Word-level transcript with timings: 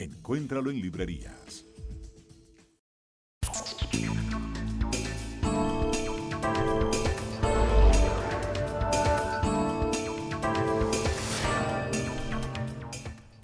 Encuéntralo 0.00 0.70
en 0.70 0.80
librerías. 0.80 1.62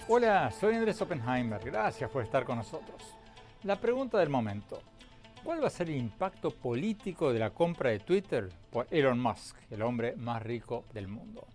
Hola, 0.09 0.51
soy 0.51 0.77
Andrés 0.77 1.03
Oppenheimer. 1.03 1.63
Gracias 1.63 2.09
por 2.09 2.23
estar 2.23 2.47
con 2.47 2.57
nosotros. 2.57 3.03
La 3.65 3.79
pregunta 3.79 4.17
del 4.17 4.31
momento. 4.31 4.81
¿Cuál 5.45 5.63
va 5.63 5.67
a 5.67 5.71
ser 5.71 5.91
el 5.91 5.97
impacto 5.97 6.51
político 6.51 7.35
de 7.35 7.39
la 7.39 7.51
compra 7.51 7.91
de 7.91 7.99
Twitter 7.99 8.49
por 8.71 8.87
Elon 8.91 9.21
Musk, 9.21 9.59
el 9.71 9.83
hombre 9.83 10.17
más 10.17 10.43
rico 10.43 10.87
del 10.95 11.07
mundo? 11.07 11.47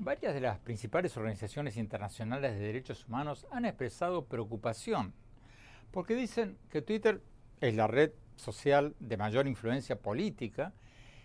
Varias 0.00 0.32
de 0.32 0.40
las 0.40 0.60
principales 0.60 1.16
organizaciones 1.16 1.76
internacionales 1.76 2.52
de 2.52 2.60
derechos 2.60 3.04
humanos 3.08 3.48
han 3.50 3.64
expresado 3.64 4.26
preocupación 4.26 5.12
porque 5.90 6.14
dicen 6.14 6.56
que 6.70 6.82
Twitter 6.82 7.20
es 7.60 7.74
la 7.74 7.88
red 7.88 8.12
social 8.36 8.94
de 9.00 9.16
mayor 9.16 9.48
influencia 9.48 9.98
política 9.98 10.72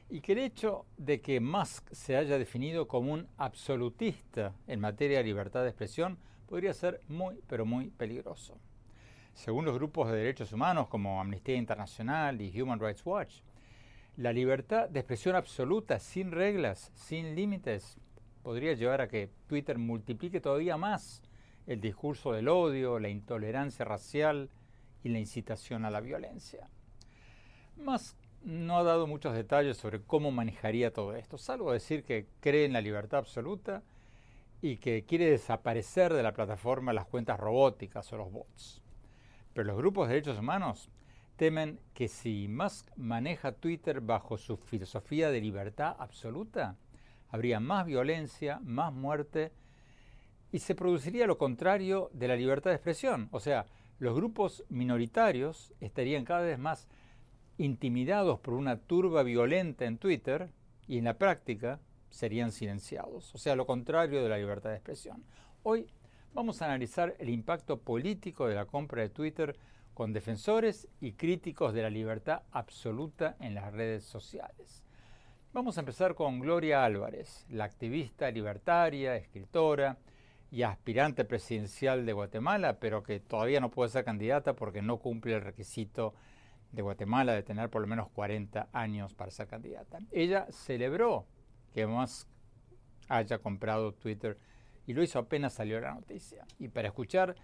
y 0.10 0.22
que 0.22 0.32
el 0.32 0.40
hecho 0.40 0.88
de 0.98 1.22
que 1.22 1.40
Musk 1.40 1.88
se 1.92 2.18
haya 2.18 2.40
definido 2.40 2.88
como 2.88 3.14
un 3.14 3.28
absolutista 3.38 4.56
en 4.66 4.80
materia 4.80 5.20
de 5.20 5.26
libertad 5.26 5.62
de 5.62 5.70
expresión 5.70 6.18
podría 6.48 6.74
ser 6.74 7.00
muy, 7.08 7.44
pero 7.48 7.68
muy 7.68 7.92
peligroso. 7.92 8.58
Según 9.36 9.66
los 9.66 9.76
grupos 9.76 10.10
de 10.10 10.18
derechos 10.18 10.52
humanos 10.52 10.88
como 10.88 11.22
Amnistía 11.22 11.58
Internacional 11.58 12.42
y 12.42 12.60
Human 12.60 12.80
Rights 12.80 13.06
Watch, 13.06 13.42
la 14.18 14.34
libertad 14.34 14.90
de 14.90 15.00
expresión 15.00 15.36
absoluta, 15.36 16.00
sin 16.00 16.32
reglas, 16.32 16.92
sin 16.96 17.36
límites, 17.36 18.00
podría 18.44 18.74
llevar 18.74 19.02
a 19.02 19.08
que 19.08 19.30
Twitter 19.48 19.78
multiplique 19.78 20.42
todavía 20.42 20.78
más 20.78 21.22
el 21.66 21.80
discurso 21.80 22.34
del 22.34 22.50
odio, 22.50 23.00
la 23.00 23.10
intolerancia 23.10 23.86
racial 23.86 24.50
y 25.04 25.10
la 25.10 25.20
incitación 25.20 25.86
a 25.86 25.90
la 25.90 26.02
violencia. 26.02 26.70
Musk 27.78 28.18
no 28.44 28.78
ha 28.78 28.84
dado 28.84 29.08
muchos 29.08 29.34
detalles 29.34 29.78
sobre 29.78 30.02
cómo 30.02 30.32
manejaría 30.32 30.92
todo 30.92 31.16
esto, 31.16 31.38
salvo 31.38 31.72
decir 31.72 32.04
que 32.04 32.28
cree 32.42 32.66
en 32.66 32.74
la 32.74 32.82
libertad 32.82 33.20
absoluta 33.20 33.84
y 34.62 34.78
que 34.78 35.06
quiere 35.06 35.30
desaparecer 35.30 36.14
de 36.14 36.24
la 36.24 36.34
plataforma 36.34 36.94
las 36.94 37.06
cuentas 37.06 37.40
robóticas 37.40 38.12
o 38.14 38.18
los 38.18 38.32
bots. 38.32 38.82
Pero 39.54 39.66
los 39.66 39.78
grupos 39.78 40.08
de 40.08 40.16
derechos 40.16 40.40
humanos 40.40 40.90
temen 41.38 41.80
que 41.94 42.08
si 42.08 42.48
Musk 42.48 42.90
maneja 42.96 43.54
Twitter 43.54 44.02
bajo 44.02 44.38
su 44.38 44.58
filosofía 44.58 45.32
de 45.32 45.42
libertad 45.42 45.96
absoluta, 46.00 46.78
habría 47.34 47.60
más 47.60 47.88
violencia, 47.88 48.60
más 48.64 48.94
muerte 48.94 49.52
y 50.52 50.60
se 50.60 50.76
produciría 50.76 51.26
lo 51.26 51.40
contrario 51.40 52.12
de 52.14 52.28
la 52.28 52.36
libertad 52.36 52.70
de 52.70 52.76
expresión. 52.76 53.28
O 53.32 53.40
sea, 53.40 53.66
los 53.98 54.16
grupos 54.16 54.64
minoritarios 54.70 55.74
estarían 55.80 56.26
cada 56.26 56.42
vez 56.42 56.60
más 56.60 56.88
intimidados 57.58 58.40
por 58.40 58.54
una 58.54 58.78
turba 58.78 59.24
violenta 59.24 59.86
en 59.86 59.98
Twitter 59.98 60.52
y 60.88 61.00
en 61.00 61.06
la 61.06 61.18
práctica 61.18 61.80
serían 62.12 62.52
silenciados, 62.52 63.34
o 63.34 63.40
sea, 63.40 63.56
lo 63.56 63.66
contrario 63.66 64.22
de 64.22 64.30
la 64.30 64.38
libertad 64.38 64.70
de 64.70 64.76
expresión. 64.76 65.24
Hoy 65.64 65.88
vamos 66.36 66.62
a 66.62 66.66
analizar 66.66 67.16
el 67.18 67.30
impacto 67.30 67.80
político 67.80 68.48
de 68.48 68.54
la 68.54 68.68
compra 68.68 69.02
de 69.02 69.10
Twitter 69.10 69.58
con 69.96 70.14
defensores 70.14 70.88
y 71.02 71.14
críticos 71.14 71.74
de 71.74 71.82
la 71.82 71.90
libertad 71.90 72.44
absoluta 72.52 73.38
en 73.40 73.56
las 73.56 73.74
redes 73.74 74.04
sociales. 74.04 74.84
Vamos 75.54 75.78
a 75.78 75.82
empezar 75.82 76.16
con 76.16 76.40
Gloria 76.40 76.84
Álvarez, 76.84 77.46
la 77.48 77.66
activista 77.66 78.32
libertaria, 78.32 79.16
escritora 79.16 80.00
y 80.50 80.64
aspirante 80.64 81.26
presidencial 81.26 82.08
de 82.08 82.14
Guatemala, 82.14 82.80
pero 82.80 83.04
que 83.04 83.20
todavía 83.20 83.60
no 83.60 83.70
puede 83.70 83.92
ser 83.92 84.04
candidata 84.04 84.56
porque 84.56 84.82
no 84.82 84.98
cumple 84.98 85.36
el 85.36 85.42
requisito 85.42 86.16
de 86.72 86.82
Guatemala 86.82 87.34
de 87.34 87.44
tener 87.44 87.70
por 87.70 87.84
lo 87.84 87.88
menos 87.88 88.10
40 88.10 88.70
años 88.74 89.14
para 89.14 89.30
ser 89.30 89.46
candidata. 89.48 90.00
Ella 90.12 90.48
celebró 90.50 91.28
que 91.72 91.86
Musk 91.86 92.28
haya 93.08 93.38
comprado 93.38 93.94
Twitter 93.94 94.40
y 94.88 94.96
lo 94.96 95.04
hizo 95.04 95.20
apenas 95.20 95.54
salió 95.54 95.80
la 95.80 95.94
noticia. 95.94 96.48
Y 96.58 96.70
para 96.70 96.88
escuchar 96.88 97.36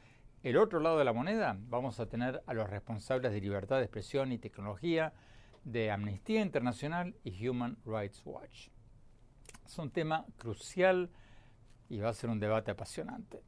el 0.41 0.57
otro 0.57 0.79
lado 0.79 0.97
de 0.97 1.05
la 1.05 1.13
moneda, 1.13 1.57
vamos 1.59 1.99
a 1.99 2.07
tener 2.07 2.41
a 2.47 2.55
los 2.55 2.71
responsables 2.71 3.31
de 3.31 3.39
libertad 3.39 3.77
de 3.77 3.83
expresión 3.83 4.31
y 4.31 4.39
tecnología 4.39 5.13
de 5.63 5.91
Amnistía 5.91 6.41
Internacional 6.41 7.15
y 7.23 7.47
Human 7.47 7.77
Rights 7.85 8.21
Watch. 8.25 8.69
Es 9.65 9.77
un 9.77 9.91
tema 9.91 10.25
crucial 10.37 11.09
y 11.89 11.99
va 11.99 12.09
a 12.09 12.13
ser 12.13 12.29
un 12.29 12.39
debate 12.39 12.71
apasionante. 12.71 13.43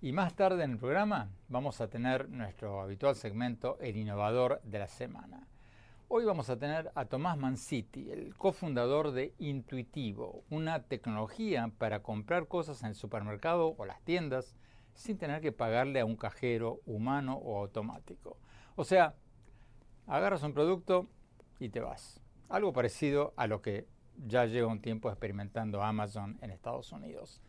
Y 0.00 0.12
más 0.12 0.34
tarde 0.34 0.64
en 0.64 0.72
el 0.72 0.78
programa 0.78 1.30
vamos 1.48 1.80
a 1.80 1.88
tener 1.88 2.28
nuestro 2.28 2.80
habitual 2.80 3.14
segmento 3.14 3.78
El 3.80 3.96
Innovador 3.96 4.60
de 4.64 4.80
la 4.80 4.88
Semana. 4.88 5.46
Hoy 6.08 6.24
vamos 6.24 6.50
a 6.50 6.58
tener 6.58 6.90
a 6.94 7.04
Tomás 7.06 7.38
Manciti, 7.38 8.10
el 8.10 8.34
cofundador 8.36 9.12
de 9.12 9.32
Intuitivo, 9.38 10.44
una 10.50 10.82
tecnología 10.82 11.70
para 11.78 12.02
comprar 12.02 12.48
cosas 12.48 12.82
en 12.82 12.88
el 12.88 12.94
supermercado 12.94 13.74
o 13.78 13.86
las 13.86 14.02
tiendas 14.02 14.56
sin 14.94 15.16
tener 15.16 15.40
que 15.40 15.52
pagarle 15.52 16.00
a 16.00 16.04
un 16.04 16.16
cajero 16.16 16.80
humano 16.84 17.36
o 17.36 17.60
automático. 17.60 18.36
O 18.76 18.84
sea, 18.84 19.14
agarras 20.06 20.42
un 20.42 20.52
producto 20.52 21.08
y 21.62 21.68
te 21.68 21.80
vas. 21.80 22.20
Algo 22.48 22.72
parecido 22.72 23.32
a 23.36 23.46
lo 23.46 23.62
que 23.62 23.86
ya 24.26 24.46
lleva 24.46 24.68
un 24.68 24.80
tiempo 24.80 25.08
experimentando 25.08 25.82
Amazon 25.82 26.38
en 26.42 26.50
Estados 26.50 26.92
Unidos. 26.92 27.40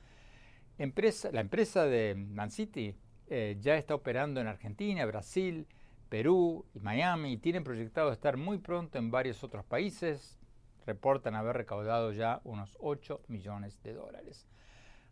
la 0.77 1.41
empresa 1.41 1.85
de 1.85 2.15
Manciti 2.15 2.95
eh, 3.27 3.57
ya 3.59 3.75
está 3.75 3.95
operando 3.95 4.39
en 4.39 4.47
Argentina, 4.47 5.05
Brasil, 5.05 5.67
Perú 6.09 6.65
y 6.73 6.79
Miami 6.79 7.33
y 7.33 7.37
tienen 7.37 7.63
proyectado 7.63 8.11
estar 8.11 8.37
muy 8.37 8.59
pronto 8.59 8.99
en 8.99 9.09
varios 9.09 9.43
otros 9.43 9.65
países. 9.65 10.37
Reportan 10.85 11.35
haber 11.35 11.57
recaudado 11.57 12.11
ya 12.11 12.41
unos 12.43 12.77
8 12.79 13.21
millones 13.27 13.81
de 13.81 13.93
dólares. 13.93 14.47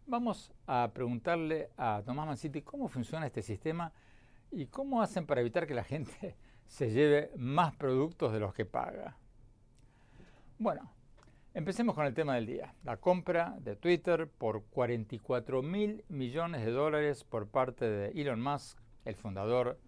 Vamos 0.05 0.51
a 0.67 0.91
preguntarle 0.93 1.69
a 1.77 2.03
Tomás 2.05 2.27
Manciti 2.27 2.61
cómo 2.61 2.87
funciona 2.87 3.25
este 3.25 3.41
sistema 3.41 3.93
y 4.51 4.67
cómo 4.67 5.01
hacen 5.01 5.25
para 5.25 5.41
evitar 5.41 5.65
que 5.65 5.73
la 5.73 5.83
gente 5.83 6.35
se 6.71 6.89
lleve 6.89 7.31
más 7.35 7.75
productos 7.75 8.31
de 8.31 8.39
los 8.39 8.53
que 8.53 8.63
paga. 8.63 9.17
Bueno, 10.57 10.89
empecemos 11.53 11.93
con 11.93 12.05
el 12.05 12.13
tema 12.13 12.35
del 12.35 12.45
día. 12.45 12.73
La 12.85 12.95
compra 12.95 13.57
de 13.59 13.75
Twitter 13.75 14.29
por 14.29 14.63
44 14.67 15.61
mil 15.61 16.05
millones 16.07 16.63
de 16.63 16.71
dólares 16.71 17.25
por 17.25 17.49
parte 17.49 17.83
de 17.89 18.21
Elon 18.21 18.41
Musk, 18.41 18.79
el 19.03 19.15
fundador 19.15 19.81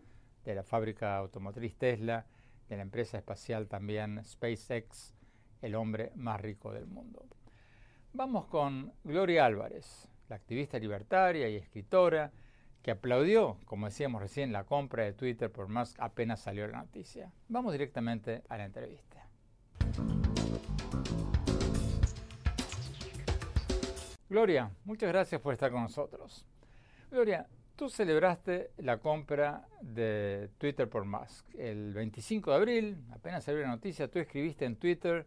de 0.44 0.56
la 0.56 0.63
fábrica 0.63 1.15
automotriz 1.15 1.77
Tesla, 1.77 2.25
de 2.68 2.75
la 2.75 2.81
empresa 2.81 3.18
espacial 3.18 3.69
también 3.69 4.21
SpaceX, 4.25 5.13
el 5.62 5.75
hombre 5.75 6.12
más 6.15 6.41
rico 6.41 6.74
del 6.74 6.85
mundo. 6.85 7.25
Vamos 8.12 8.45
con 8.47 8.91
Gloria 9.06 9.45
Álvarez, 9.45 10.09
la 10.27 10.35
activista 10.35 10.77
libertaria 10.80 11.47
y 11.47 11.56
escritora, 11.56 12.33
que 12.83 12.91
aplaudió, 12.91 13.57
como 13.65 13.88
decíamos 13.88 14.21
recién, 14.21 14.51
la 14.51 14.65
compra 14.65 15.06
de 15.06 15.13
Twitter 15.13 15.50
por 15.50 15.69
Musk 15.69 15.95
apenas 16.00 16.41
salió 16.41 16.68
la 16.68 16.80
noticia. 16.80 17.31
Vamos 17.47 17.71
directamente 17.71 18.44
a 18.50 18.57
la 18.57 18.65
entrevista. 18.65 19.25
Gloria, 24.30 24.69
muchas 24.83 25.09
gracias 25.09 25.39
por 25.39 25.53
estar 25.53 25.71
con 25.71 25.83
nosotros. 25.83 26.45
Gloria, 27.09 27.47
tú 27.77 27.89
celebraste 27.89 28.71
la 28.77 28.97
compra 28.97 29.65
de 29.81 30.50
Twitter 30.57 30.89
por 30.89 31.06
Musk. 31.06 31.56
El 31.56 31.94
25 31.94 32.51
de 32.51 32.57
abril, 32.57 32.97
apenas 33.12 33.45
salió 33.45 33.62
la 33.62 33.69
noticia, 33.69 34.09
tú 34.09 34.19
escribiste 34.19 34.65
en 34.65 34.75
Twitter, 34.75 35.25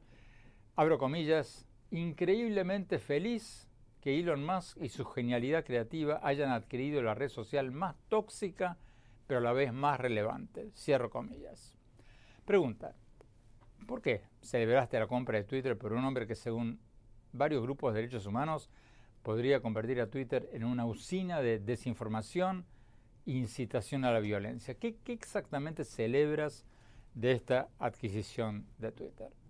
abro 0.75 0.99
comillas, 0.99 1.65
increíblemente 1.91 2.99
feliz 2.99 3.66
que 4.07 4.21
Elon 4.21 4.47
Musk 4.47 4.81
y 4.81 4.89
su 4.89 5.05
genialidad 5.05 5.65
creativa 5.65 6.21
hayan 6.23 6.53
adquirido 6.53 7.03
la 7.03 7.17
red 7.17 7.29
social 7.29 7.73
más 7.73 7.97
tóxica, 8.09 8.79
pero 9.27 9.41
a 9.41 9.43
la 9.43 9.53
vez 9.53 9.73
más 9.73 9.99
relevante. 9.99 10.71
Cierro 10.77 11.11
comillas. 11.11 11.75
Pregunta, 12.45 12.95
¿por 13.89 14.01
qué 14.01 14.23
celebraste 14.43 15.01
la 15.01 15.09
compra 15.09 15.39
de 15.39 15.43
Twitter 15.43 15.77
por 15.77 15.93
un 15.93 16.05
hombre 16.05 16.29
que 16.29 16.37
según 16.37 16.79
varios 17.33 17.65
grupos 17.65 17.95
de 17.95 18.03
derechos 18.03 18.27
humanos 18.27 18.71
podría 19.25 19.61
convertir 19.61 20.01
a 20.01 20.09
Twitter 20.09 20.51
en 20.53 20.63
una 20.63 20.87
usina 20.87 21.41
de 21.41 21.59
desinformación 21.59 22.65
e 23.27 23.33
incitación 23.33 24.05
a 24.05 24.13
la 24.13 24.21
violencia? 24.21 24.75
¿Qué, 24.75 24.95
qué 25.03 25.15
exactamente 25.15 25.83
celebras 25.83 26.65
de 27.15 27.33
esta 27.33 27.71
adquisición 27.81 28.69
de 28.79 28.93
Twitter? 28.93 29.46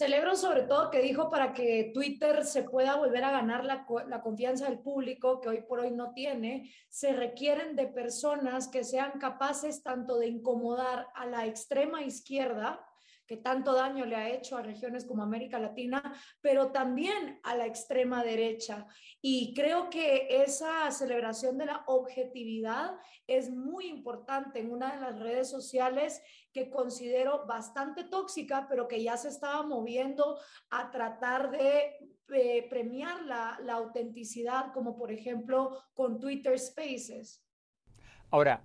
Celebro 0.00 0.34
sobre 0.34 0.62
todo 0.62 0.90
que 0.90 1.02
dijo 1.02 1.28
para 1.28 1.52
que 1.52 1.90
Twitter 1.92 2.46
se 2.46 2.62
pueda 2.62 2.96
volver 2.96 3.22
a 3.22 3.32
ganar 3.32 3.66
la, 3.66 3.84
la, 4.08 4.22
confianza 4.22 4.64
del 4.64 4.78
público 4.78 5.42
que 5.42 5.50
hoy 5.50 5.60
por 5.60 5.80
hoy 5.80 5.90
no 5.90 6.14
tiene, 6.14 6.72
se 6.88 7.12
requieren 7.12 7.76
de 7.76 7.86
personas 7.86 8.68
que 8.68 8.82
sean 8.82 9.18
capaces 9.20 9.82
tanto 9.82 10.16
de 10.16 10.28
incomodar 10.28 11.08
a 11.14 11.26
la 11.26 11.44
extrema 11.44 12.02
izquierda, 12.02 12.80
que 13.30 13.36
tanto 13.36 13.74
daño 13.74 14.06
le 14.06 14.16
ha 14.16 14.28
hecho 14.28 14.56
a 14.56 14.62
regiones 14.62 15.04
como 15.04 15.22
América 15.22 15.60
Latina, 15.60 16.02
pero 16.40 16.72
también 16.72 17.38
a 17.44 17.54
la 17.54 17.64
extrema 17.64 18.24
derecha. 18.24 18.88
Y 19.22 19.54
creo 19.54 19.88
que 19.88 20.42
esa 20.42 20.90
celebración 20.90 21.56
de 21.56 21.66
la 21.66 21.84
objetividad 21.86 22.98
es 23.28 23.48
muy 23.48 23.86
importante 23.86 24.58
en 24.58 24.72
una 24.72 24.96
de 24.96 25.00
las 25.00 25.20
redes 25.20 25.48
sociales 25.48 26.20
que 26.52 26.70
considero 26.70 27.46
bastante 27.46 28.02
tóxica, 28.02 28.66
pero 28.68 28.88
que 28.88 29.00
ya 29.00 29.16
se 29.16 29.28
estaba 29.28 29.62
moviendo 29.62 30.36
a 30.68 30.90
tratar 30.90 31.52
de 31.52 31.98
eh, 32.34 32.66
premiar 32.68 33.22
la, 33.26 33.60
la 33.62 33.74
autenticidad, 33.74 34.72
como 34.72 34.98
por 34.98 35.12
ejemplo 35.12 35.84
con 35.94 36.18
Twitter 36.18 36.58
Spaces. 36.58 37.46
Ahora, 38.32 38.64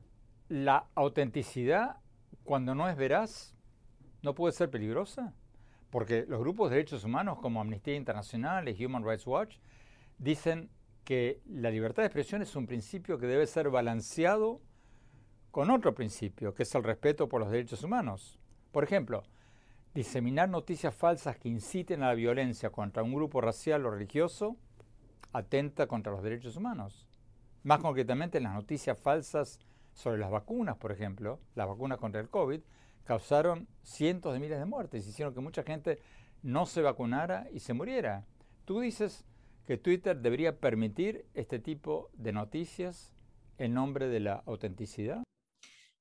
la 0.49 0.89
autenticidad, 0.95 1.97
cuando 2.43 2.73
no 2.73 2.89
es 2.89 2.97
veraz, 2.97 3.54
no 4.25 4.35
puede 4.35 4.53
ser 4.53 4.69
peligrosa? 4.69 5.33
Porque 5.91 6.25
los 6.27 6.39
grupos 6.39 6.69
de 6.69 6.77
derechos 6.77 7.03
humanos 7.03 7.37
como 7.39 7.61
Amnistía 7.61 7.95
Internacional 7.95 8.67
y 8.67 8.85
Human 8.85 9.05
Rights 9.05 9.25
Watch 9.25 9.57
dicen 10.17 10.69
que 11.03 11.39
la 11.45 11.69
libertad 11.69 12.01
de 12.01 12.07
expresión 12.07 12.41
es 12.41 12.55
un 12.55 12.65
principio 12.65 13.19
que 13.19 13.27
debe 13.27 13.45
ser 13.45 13.69
balanceado 13.69 14.59
con 15.51 15.69
otro 15.69 15.93
principio, 15.93 16.55
que 16.55 16.63
es 16.63 16.75
el 16.75 16.83
respeto 16.83 17.29
por 17.29 17.39
los 17.39 17.51
derechos 17.51 17.83
humanos. 17.83 18.39
Por 18.71 18.83
ejemplo, 18.83 19.23
diseminar 19.93 20.49
noticias 20.49 20.93
falsas 20.93 21.37
que 21.37 21.47
inciten 21.47 22.01
a 22.01 22.07
la 22.07 22.15
violencia 22.15 22.71
contra 22.71 23.03
un 23.03 23.13
grupo 23.13 23.39
racial 23.39 23.85
o 23.85 23.91
religioso 23.91 24.57
atenta 25.33 25.85
contra 25.85 26.11
los 26.11 26.23
derechos 26.23 26.57
humanos. 26.57 27.07
Más 27.63 27.79
concretamente, 27.79 28.39
las 28.39 28.53
noticias 28.53 28.99
falsas 28.99 29.59
sobre 29.93 30.17
las 30.17 30.31
vacunas, 30.31 30.77
por 30.77 30.91
ejemplo, 30.91 31.39
las 31.53 31.67
vacunas 31.67 31.99
contra 31.99 32.19
el 32.19 32.29
COVID, 32.29 32.61
causaron 33.05 33.67
cientos 33.83 34.33
de 34.33 34.39
miles 34.39 34.59
de 34.59 34.65
muertes, 34.65 35.07
hicieron 35.07 35.33
que 35.33 35.39
mucha 35.39 35.63
gente 35.63 35.99
no 36.43 36.65
se 36.65 36.81
vacunara 36.81 37.47
y 37.53 37.59
se 37.59 37.73
muriera. 37.73 38.25
Tú 38.65 38.81
dices 38.81 39.25
que 39.65 39.77
Twitter 39.77 40.17
debería 40.17 40.59
permitir 40.59 41.25
este 41.33 41.59
tipo 41.59 42.09
de 42.13 42.33
noticias 42.33 43.13
en 43.57 43.73
nombre 43.73 44.07
de 44.07 44.19
la 44.19 44.43
autenticidad. 44.45 45.23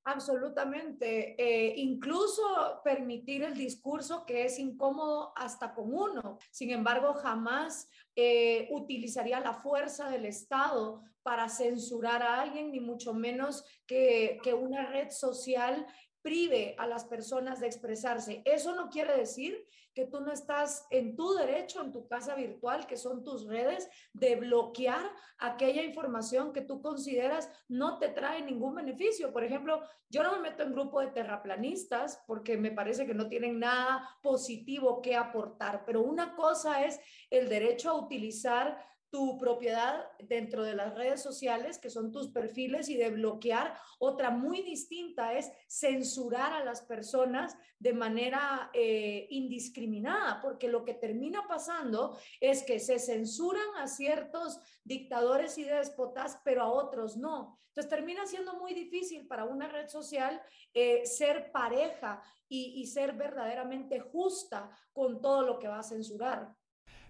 Absolutamente. 0.03 1.35
Eh, 1.41 1.73
incluso 1.77 2.43
permitir 2.83 3.43
el 3.43 3.55
discurso 3.55 4.23
que 4.25 4.45
es 4.45 4.59
incómodo 4.59 5.33
hasta 5.35 5.73
con 5.73 5.91
uno. 5.93 6.37
Sin 6.51 6.69
embargo, 6.69 7.13
jamás 7.13 7.89
eh, 8.15 8.67
utilizaría 8.71 9.39
la 9.39 9.53
fuerza 9.53 10.09
del 10.09 10.25
Estado 10.25 11.01
para 11.23 11.49
censurar 11.49 12.21
a 12.21 12.41
alguien, 12.41 12.71
ni 12.71 12.79
mucho 12.79 13.15
menos 13.15 13.65
que, 13.87 14.37
que 14.43 14.53
una 14.53 14.85
red 14.85 15.09
social 15.09 15.87
prive 16.25 16.73
a 16.79 16.87
las 16.87 17.05
personas 17.05 17.59
de 17.59 17.67
expresarse. 17.67 18.41
Eso 18.45 18.73
no 18.73 18.89
quiere 18.89 19.15
decir 19.15 19.63
que 19.93 20.05
tú 20.05 20.21
no 20.21 20.31
estás 20.31 20.87
en 20.89 21.15
tu 21.15 21.35
derecho, 21.35 21.83
en 21.83 21.91
tu 21.91 22.07
casa 22.07 22.33
virtual, 22.33 22.87
que 22.87 22.97
son 22.97 23.23
tus 23.23 23.45
redes, 23.45 23.87
de 24.11 24.35
bloquear 24.35 25.07
aquella 25.37 25.83
información 25.83 26.51
que 26.51 26.61
tú 26.61 26.81
consideras 26.81 27.51
no 27.67 27.99
te 27.99 28.09
trae 28.09 28.41
ningún 28.41 28.73
beneficio. 28.73 29.31
Por 29.31 29.43
ejemplo, 29.43 29.83
yo 30.09 30.23
no 30.23 30.31
me 30.31 30.49
meto 30.49 30.63
en 30.63 30.73
grupo 30.73 30.99
de 30.99 31.11
terraplanistas 31.11 32.23
porque 32.25 32.57
me 32.57 32.71
parece 32.71 33.05
que 33.05 33.13
no 33.13 33.29
tienen 33.29 33.59
nada 33.59 34.09
positivo 34.23 35.03
que 35.03 35.15
aportar, 35.15 35.85
pero 35.85 36.01
una 36.01 36.35
cosa 36.35 36.83
es 36.83 36.99
el 37.29 37.47
derecho 37.49 37.91
a 37.91 38.01
utilizar 38.01 38.83
tu 39.09 39.37
propiedad 39.37 40.05
dentro 40.19 40.63
de 40.63 40.75
las 40.75 40.93
redes 40.95 41.21
sociales, 41.21 41.79
que 41.79 41.89
son 41.89 42.11
tus 42.11 42.29
perfiles, 42.29 42.89
y 42.89 42.97
de 42.97 43.09
bloquear. 43.09 43.75
Otra 43.99 44.29
muy 44.29 44.61
distinta 44.61 45.33
es 45.33 45.51
censurar 45.67 46.53
a 46.53 46.65
las 46.65 46.81
personas 46.81 47.55
de 47.79 47.93
manera 47.93 48.69
eh, 48.73 49.27
indiscriminada, 49.29 50.41
porque 50.41 50.67
lo 50.67 50.83
que 50.83 50.93
termina 50.93 51.47
pasando 51.47 52.17
es 52.39 52.63
que 52.63 52.79
se 52.79 52.99
censuran 52.99 53.75
a 53.77 53.87
ciertos 53.87 54.59
dictadores 54.83 55.57
y 55.57 55.63
déspotas, 55.63 56.39
pero 56.43 56.63
a 56.63 56.71
otros 56.71 57.17
no. 57.17 57.59
Entonces 57.69 57.89
termina 57.89 58.25
siendo 58.25 58.53
muy 58.55 58.73
difícil 58.73 59.27
para 59.27 59.43
una 59.43 59.67
red 59.67 59.89
social 59.89 60.41
eh, 60.73 61.05
ser 61.05 61.51
pareja 61.51 62.23
y, 62.47 62.81
y 62.81 62.87
ser 62.87 63.13
verdaderamente 63.13 63.99
justa 63.99 64.69
con 64.93 65.21
todo 65.21 65.41
lo 65.41 65.59
que 65.59 65.67
va 65.67 65.79
a 65.79 65.83
censurar. 65.83 66.55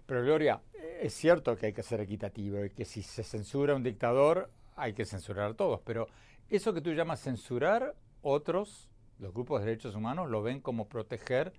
Pero 0.06 0.22
Gloria, 0.22 0.62
es 1.00 1.14
cierto 1.14 1.56
que 1.56 1.66
hay 1.66 1.72
que 1.72 1.82
ser 1.82 2.00
equitativo 2.00 2.64
y 2.64 2.70
que 2.70 2.84
si 2.84 3.02
se 3.02 3.22
censura 3.22 3.72
a 3.72 3.76
un 3.76 3.82
dictador 3.82 4.50
hay 4.76 4.92
que 4.92 5.04
censurar 5.04 5.50
a 5.50 5.54
todos, 5.54 5.80
pero 5.84 6.06
eso 6.48 6.72
que 6.72 6.80
tú 6.80 6.92
llamas 6.92 7.20
censurar, 7.20 7.96
otros, 8.22 8.88
los 9.18 9.32
grupos 9.32 9.60
de 9.60 9.66
derechos 9.66 9.94
humanos, 9.94 10.30
lo 10.30 10.42
ven 10.42 10.60
como 10.60 10.88
proteger 10.88 11.52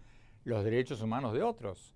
los 0.44 0.64
derechos 0.64 1.02
humanos 1.02 1.34
de 1.34 1.44
otros. 1.44 1.94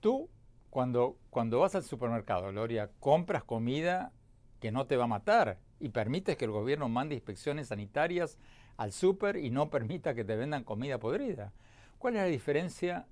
Tú, 0.00 0.28
cuando, 0.68 1.16
cuando 1.30 1.60
vas 1.60 1.74
al 1.74 1.82
supermercado, 1.82 2.48
Gloria, 2.48 2.90
compras 3.00 3.44
comida 3.44 4.12
que 4.60 4.70
no 4.70 4.86
te 4.86 4.96
va 4.96 5.04
a 5.04 5.08
matar 5.08 5.58
y 5.78 5.88
permites 5.88 6.36
que 6.36 6.44
el 6.44 6.50
gobierno 6.50 6.88
mande 6.88 7.14
inspecciones 7.14 7.68
sanitarias 7.68 8.36
al 8.76 8.92
súper 8.92 9.36
y 9.36 9.50
no 9.50 9.70
permita 9.70 10.14
que 10.14 10.24
te 10.24 10.36
vendan 10.36 10.64
comida 10.64 10.98
podrida. 10.98 11.52
¿Cuál 11.98 12.16
es 12.16 12.22
la 12.22 12.28
diferencia 12.28 13.06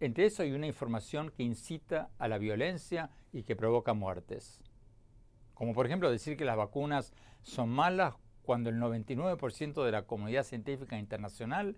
entre 0.00 0.26
eso 0.26 0.42
hay 0.42 0.52
una 0.52 0.66
información 0.66 1.30
que 1.30 1.42
incita 1.42 2.10
a 2.18 2.28
la 2.28 2.38
violencia 2.38 3.10
y 3.32 3.42
que 3.42 3.56
provoca 3.56 3.94
muertes. 3.94 4.60
Como 5.54 5.74
por 5.74 5.86
ejemplo 5.86 6.10
decir 6.10 6.36
que 6.36 6.44
las 6.44 6.56
vacunas 6.56 7.12
son 7.42 7.68
malas 7.70 8.14
cuando 8.42 8.70
el 8.70 8.76
99% 8.76 9.84
de 9.84 9.92
la 9.92 10.06
comunidad 10.06 10.44
científica 10.44 10.98
internacional, 10.98 11.76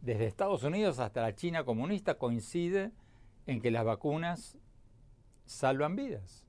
desde 0.00 0.26
Estados 0.26 0.62
Unidos 0.62 0.98
hasta 0.98 1.22
la 1.22 1.34
China 1.34 1.64
comunista, 1.64 2.18
coincide 2.18 2.92
en 3.46 3.60
que 3.60 3.70
las 3.70 3.84
vacunas 3.84 4.58
salvan 5.46 5.96
vidas. 5.96 6.44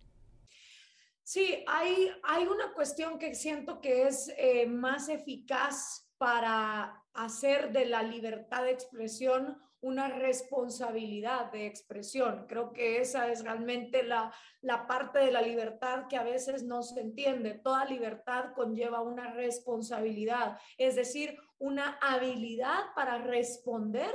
Sí, 1.24 1.64
hay, 1.68 2.12
hay 2.24 2.46
una 2.46 2.74
cuestión 2.74 3.18
que 3.18 3.34
siento 3.34 3.80
que 3.80 4.08
es 4.08 4.32
eh, 4.38 4.68
más 4.68 5.08
eficaz 5.08 6.12
para 6.18 7.02
hacer 7.14 7.72
de 7.72 7.86
la 7.86 8.04
libertad 8.04 8.64
de 8.64 8.72
expresión 8.72 9.58
una 9.84 10.08
responsabilidad 10.08 11.52
de 11.52 11.68
expresión. 11.68 12.46
Creo 12.48 12.72
que 12.72 13.02
esa 13.02 13.30
es 13.30 13.44
realmente 13.44 14.02
la, 14.02 14.34
la 14.62 14.88
parte 14.88 15.20
de 15.20 15.32
la 15.32 15.42
libertad 15.42 16.08
que 16.08 16.16
a 16.16 16.24
veces 16.24 16.64
no 16.64 16.84
se 16.84 17.02
entiende. 17.02 17.60
Toda 17.62 17.84
libertad 17.84 18.54
conlleva 18.56 19.02
una 19.02 19.34
responsabilidad, 19.34 20.58
es 20.78 20.96
decir, 20.96 21.38
una 21.60 22.00
habilidad 22.02 22.94
para 22.96 23.18
responder 23.18 24.10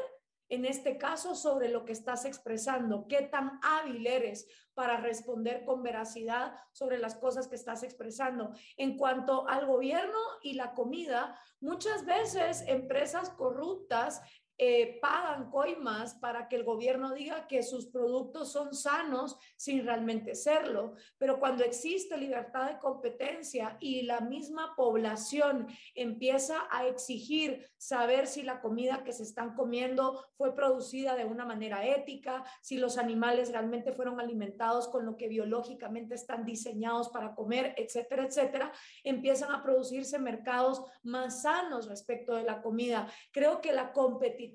en 0.51 0.65
este 0.65 0.97
caso 0.97 1.35
sobre 1.35 1.69
lo 1.69 1.85
que 1.85 1.93
estás 1.93 2.25
expresando, 2.25 3.07
qué 3.07 3.21
tan 3.21 3.61
hábil 3.63 4.07
eres 4.07 4.49
para 4.73 4.97
responder 4.97 5.67
con 5.67 5.83
veracidad 5.83 6.55
sobre 6.73 6.97
las 6.97 7.17
cosas 7.17 7.49
que 7.49 7.57
estás 7.57 7.83
expresando. 7.83 8.53
En 8.79 8.97
cuanto 8.97 9.47
al 9.47 9.67
gobierno 9.67 10.19
y 10.43 10.55
la 10.55 10.73
comida, 10.73 11.39
muchas 11.61 12.07
veces 12.07 12.65
empresas 12.67 13.29
corruptas 13.31 14.23
eh, 14.61 14.99
pagan 15.01 15.51
coimas 15.51 16.15
para 16.15 16.49
que 16.49 16.57
el 16.57 16.65
gobierno 16.65 17.15
diga 17.15 17.47
que 17.47 17.63
sus 17.63 17.87
productos 17.87 18.51
son 18.51 18.75
sanos 18.75 19.39
sin 19.57 19.85
realmente 19.85 20.35
serlo. 20.35 20.95
Pero 21.17 21.39
cuando 21.39 21.63
existe 21.63 22.17
libertad 22.17 22.69
de 22.69 22.79
competencia 22.81 23.77
y 23.79 24.03
la 24.03 24.21
misma 24.21 24.75
población 24.75 25.69
empieza 25.95 26.67
a 26.73 26.89
exigir 26.89 27.71
saber 27.77 28.27
si 28.27 28.43
la 28.43 28.61
comida 28.61 29.05
que 29.05 29.13
se 29.13 29.23
están 29.23 29.55
comiendo 29.55 30.27
fue 30.37 30.57
producida 30.57 31.15
de 31.15 31.25
una 31.25 31.45
manera 31.45 31.87
ética, 31.87 32.43
si 32.61 32.79
los 32.79 32.99
animales 32.99 33.53
realmente 33.53 33.93
fueron 33.93 34.19
alimentados 34.19 34.89
con 34.89 35.07
lo 35.07 35.17
que 35.17 35.29
biológicamente 35.29 36.17
están 36.17 36.45
diseñados 36.45 37.11
para 37.11 37.37
comer, 37.37 37.75
etcétera, 37.77 38.25
etcétera, 38.25 38.73
empiezan 39.05 39.53
a 39.53 39.63
producirse 39.63 40.19
mercados 40.19 40.83
más 41.05 41.43
sanos 41.43 41.89
respecto 41.89 42.35
de 42.35 42.43
la 42.43 42.61
comida. 42.61 43.09
Creo 43.31 43.61
que 43.61 43.73
la 43.73 43.93
competitividad 43.93 44.48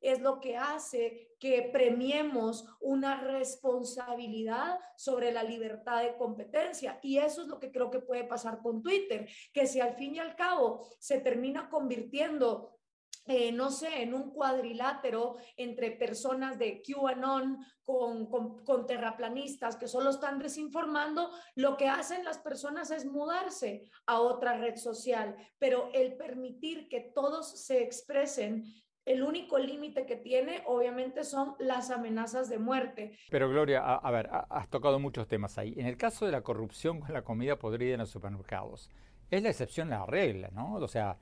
es 0.00 0.20
lo 0.20 0.40
que 0.40 0.56
hace 0.56 1.34
que 1.38 1.70
premiemos 1.72 2.64
una 2.80 3.20
responsabilidad 3.20 4.78
sobre 4.96 5.32
la 5.32 5.42
libertad 5.42 6.02
de 6.02 6.16
competencia. 6.16 6.98
Y 7.02 7.18
eso 7.18 7.42
es 7.42 7.48
lo 7.48 7.58
que 7.58 7.72
creo 7.72 7.90
que 7.90 8.00
puede 8.00 8.24
pasar 8.24 8.60
con 8.62 8.82
Twitter, 8.82 9.28
que 9.52 9.66
si 9.66 9.80
al 9.80 9.94
fin 9.96 10.14
y 10.14 10.18
al 10.18 10.36
cabo 10.36 10.86
se 10.98 11.20
termina 11.20 11.68
convirtiendo 11.68 12.78
eh, 13.26 13.52
no 13.52 13.70
sé, 13.70 14.02
en 14.02 14.14
un 14.14 14.32
cuadrilátero 14.32 15.36
entre 15.56 15.92
personas 15.92 16.58
de 16.58 16.82
QAnon 16.82 17.64
con, 17.84 18.26
con, 18.26 18.64
con, 18.64 18.84
terraplanistas 18.84 19.76
que 19.76 19.86
solo 19.86 20.10
están 20.10 20.40
desinformando, 20.40 21.30
lo 21.54 21.76
que 21.76 21.86
hacen 21.86 22.24
las 22.24 22.38
personas 22.38 22.90
es 22.90 23.04
mudarse 23.04 23.84
a 24.06 24.20
otra 24.20 24.56
red 24.58 24.74
social, 24.74 25.36
pero 25.60 25.88
el 25.92 26.16
permitir 26.16 26.88
que 26.88 27.12
todos 27.14 27.64
se 27.64 27.82
expresen 27.82 28.64
el 29.04 29.22
único 29.22 29.58
límite 29.58 30.06
que 30.06 30.16
tiene, 30.16 30.62
obviamente, 30.66 31.24
son 31.24 31.54
las 31.58 31.90
amenazas 31.90 32.48
de 32.48 32.58
muerte. 32.58 33.12
Pero 33.30 33.48
Gloria, 33.48 33.80
a, 33.80 34.10
ver, 34.10 34.28
has 34.30 34.68
tocado 34.68 34.98
muchos 34.98 35.26
temas 35.26 35.58
ahí. 35.58 35.74
En 35.76 35.86
el 35.86 35.96
caso 35.96 36.26
de 36.26 36.32
la 36.32 36.42
corrupción 36.42 37.00
con 37.00 37.12
la 37.12 37.22
comida 37.22 37.58
podrida 37.58 37.94
en 37.94 38.00
los 38.00 38.10
supermercados, 38.10 38.90
es 39.30 39.42
la 39.42 39.48
excepción 39.48 39.92
a 39.92 40.00
la 40.00 40.06
regla, 40.06 40.50
¿no? 40.52 40.74
O 40.74 40.88
sea, 40.88 41.18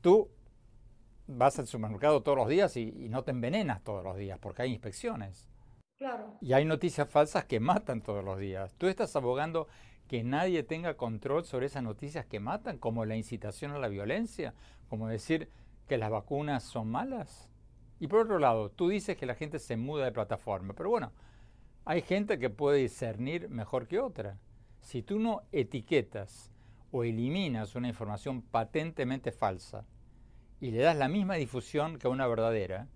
tú 0.00 0.30
vas 1.26 1.58
al 1.58 1.66
supermercado 1.66 2.22
todos 2.22 2.38
los 2.38 2.48
días 2.48 2.76
y, 2.76 2.82
y 2.82 3.08
no 3.08 3.22
te 3.22 3.30
envenenas 3.30 3.82
todos 3.82 4.02
los 4.02 4.16
días 4.16 4.38
porque 4.40 4.62
hay 4.62 4.72
inspecciones. 4.72 5.48
Claro. 5.96 6.36
Y 6.40 6.52
hay 6.52 6.64
noticias 6.64 7.08
falsas 7.08 7.44
que 7.44 7.60
matan 7.60 8.02
todos 8.02 8.24
los 8.24 8.38
días. 8.38 8.74
Tú 8.78 8.86
estás 8.86 9.14
abogando 9.16 9.68
que 10.08 10.22
nadie 10.22 10.62
tenga 10.62 10.96
control 10.96 11.44
sobre 11.44 11.66
esas 11.66 11.82
noticias 11.82 12.26
que 12.26 12.40
matan, 12.40 12.78
como 12.78 13.04
la 13.04 13.16
incitación 13.16 13.72
a 13.72 13.78
la 13.78 13.88
violencia, 13.88 14.54
como 14.88 15.08
decir, 15.08 15.48
que 15.86 15.98
las 15.98 16.10
vacunas 16.10 16.62
son 16.62 16.90
malas? 16.90 17.48
Y 17.98 18.08
por 18.08 18.20
otro 18.20 18.38
lado, 18.38 18.70
tú 18.70 18.88
dices 18.88 19.16
que 19.16 19.26
la 19.26 19.34
gente 19.34 19.58
se 19.58 19.76
muda 19.76 20.04
de 20.04 20.12
plataforma, 20.12 20.74
pero 20.74 20.90
bueno, 20.90 21.12
hay 21.84 22.02
gente 22.02 22.38
que 22.38 22.50
puede 22.50 22.78
discernir 22.78 23.48
mejor 23.48 23.86
que 23.86 24.00
otra. 24.00 24.38
Si 24.80 25.02
tú 25.02 25.18
no 25.18 25.42
etiquetas 25.52 26.50
o 26.90 27.04
eliminas 27.04 27.74
una 27.74 27.88
información 27.88 28.42
patentemente 28.42 29.32
falsa 29.32 29.86
y 30.60 30.70
le 30.70 30.78
das 30.78 30.96
la 30.96 31.08
misma 31.08 31.34
difusión 31.34 31.98
que 31.98 32.06
a 32.06 32.10
una 32.10 32.26
verdadera, 32.26 32.88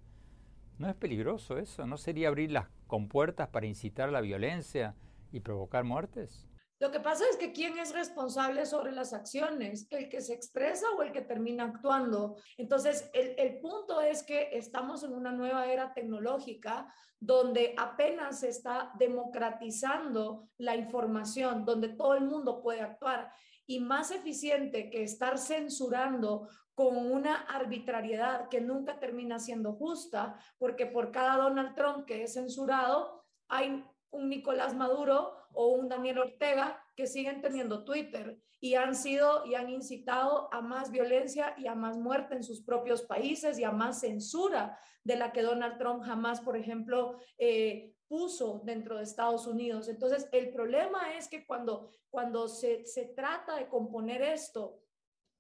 ¿no 0.79 0.89
es 0.89 0.95
peligroso 0.97 1.59
eso? 1.59 1.87
¿No 1.87 1.97
sería 1.97 2.29
abrir 2.29 2.51
las 2.51 2.67
compuertas 2.87 3.49
para 3.49 3.67
incitar 3.67 4.11
la 4.11 4.21
violencia 4.21 4.95
y 5.33 5.41
provocar 5.41 5.85
muertes? 5.85 6.50
Lo 6.81 6.91
que 6.91 6.99
pasa 6.99 7.25
es 7.31 7.37
que 7.37 7.53
quién 7.53 7.79
es 7.79 7.93
responsable 7.93 8.65
sobre 8.65 8.93
las 8.93 9.13
acciones, 9.13 9.87
el 9.91 10.09
que 10.09 10.23
se 10.23 10.33
expresa 10.33 10.87
o 10.97 11.03
el 11.03 11.13
que 11.13 11.21
termina 11.21 11.65
actuando. 11.65 12.37
Entonces, 12.57 13.11
el, 13.13 13.35
el, 13.37 13.61
punto 13.61 14.01
es 14.01 14.23
que 14.23 14.49
estamos 14.53 15.05
en 15.05 15.13
una 15.13 15.31
nueva 15.31 15.67
era 15.67 15.93
tecnológica 15.93 16.93
donde 17.21 17.75
apenas 17.77 18.41
se 18.41 18.49
está 18.49 18.93
democratizando 18.99 20.49
la 20.57 20.75
información, 20.75 21.67
donde 21.67 21.91
todo 21.91 22.15
el 22.15 22.25
mundo 22.25 22.63
puede 22.63 22.81
actuar. 22.81 23.31
Y 23.67 23.81
más 23.81 24.11
eficiente 24.11 24.89
que 24.89 25.03
estar 25.03 25.37
censurando 25.37 26.49
con 26.75 26.97
una 26.97 27.43
arbitrariedad 27.43 28.49
que 28.49 28.63
nunca 28.63 28.99
termina 28.99 29.39
siendo 29.39 29.75
justa, 29.75 30.41
porque 30.57 30.87
por 30.87 31.13
cada 31.13 31.37
Donald 31.37 31.75
Trump 31.75 32.07
que 32.07 32.23
es 32.23 32.33
censurado, 32.33 33.23
hay 33.49 33.85
un 34.11 34.31
Nicolás 34.31 34.75
Maduro 34.75 35.40
o 35.55 35.69
un 35.69 35.89
Daniel 35.89 36.19
Ortega 36.19 36.83
que 36.97 37.07
siguen 37.07 37.41
teniendo 37.41 37.85
Twitter 37.85 38.39
y 38.61 38.75
han 38.75 38.95
sido 38.95 39.47
y 39.47 39.55
han 39.55 39.71
incitado 39.71 40.53
a 40.53 40.61
más 40.61 40.91
violencia 40.91 41.55
y 41.57 41.67
a 41.67 41.75
más 41.75 41.97
muerte 41.97 42.35
en 42.35 42.45
sus 42.45 42.63
propios 42.63 43.03
países 43.03 43.59
y 43.59 43.65
a 43.65 43.73
más 43.73 44.01
censura 44.01 44.79
de 45.03 45.17
la 45.17 45.33
que 45.33 45.43
Donald 45.43 45.79
Trump 45.79 46.03
jamás, 46.03 46.41
por 46.41 46.57
ejemplo, 46.57 47.19
eh, 47.39 47.95
puso 48.07 48.61
dentro 48.65 48.97
de 48.97 49.05
Estados 49.05 49.47
Unidos. 49.47 49.89
Entonces, 49.89 50.29
el 50.33 50.51
problema 50.51 51.15
es 51.17 51.29
que 51.29 51.47
cuando, 51.47 51.91
cuando 52.11 52.49
se, 52.49 52.85
se 52.85 53.07
trata 53.07 53.57
de 53.57 53.69
componer 53.69 54.21
esto 54.21 54.83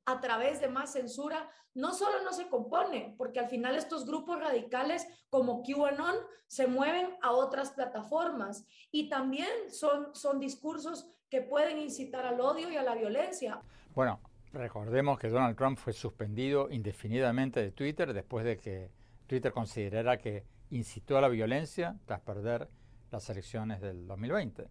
a 0.06 0.20
través 0.20 0.60
de 0.60 0.68
más 0.68 0.92
censura, 0.92 1.48
no 1.74 1.94
solo 1.94 2.22
no 2.24 2.32
se 2.32 2.48
compone, 2.48 3.14
porque 3.16 3.38
al 3.38 3.48
final 3.48 3.76
estos 3.76 4.06
grupos 4.06 4.40
radicales 4.40 5.06
como 5.28 5.62
QAnon 5.62 6.16
se 6.46 6.66
mueven 6.66 7.16
a 7.22 7.32
otras 7.32 7.70
plataformas 7.70 8.66
y 8.90 9.08
también 9.08 9.48
son, 9.70 10.14
son 10.14 10.40
discursos 10.40 11.06
que 11.28 11.42
pueden 11.42 11.78
incitar 11.78 12.26
al 12.26 12.40
odio 12.40 12.70
y 12.70 12.76
a 12.76 12.82
la 12.82 12.94
violencia. 12.94 13.62
Bueno, 13.94 14.20
recordemos 14.52 15.18
que 15.18 15.28
Donald 15.28 15.56
Trump 15.56 15.78
fue 15.78 15.92
suspendido 15.92 16.68
indefinidamente 16.70 17.60
de 17.60 17.70
Twitter 17.70 18.12
después 18.12 18.44
de 18.44 18.58
que 18.58 18.90
Twitter 19.28 19.52
considerara 19.52 20.18
que 20.18 20.44
incitó 20.70 21.18
a 21.18 21.20
la 21.20 21.28
violencia 21.28 21.96
tras 22.04 22.20
perder 22.20 22.68
las 23.12 23.28
elecciones 23.30 23.80
del 23.80 24.06
2020. 24.06 24.68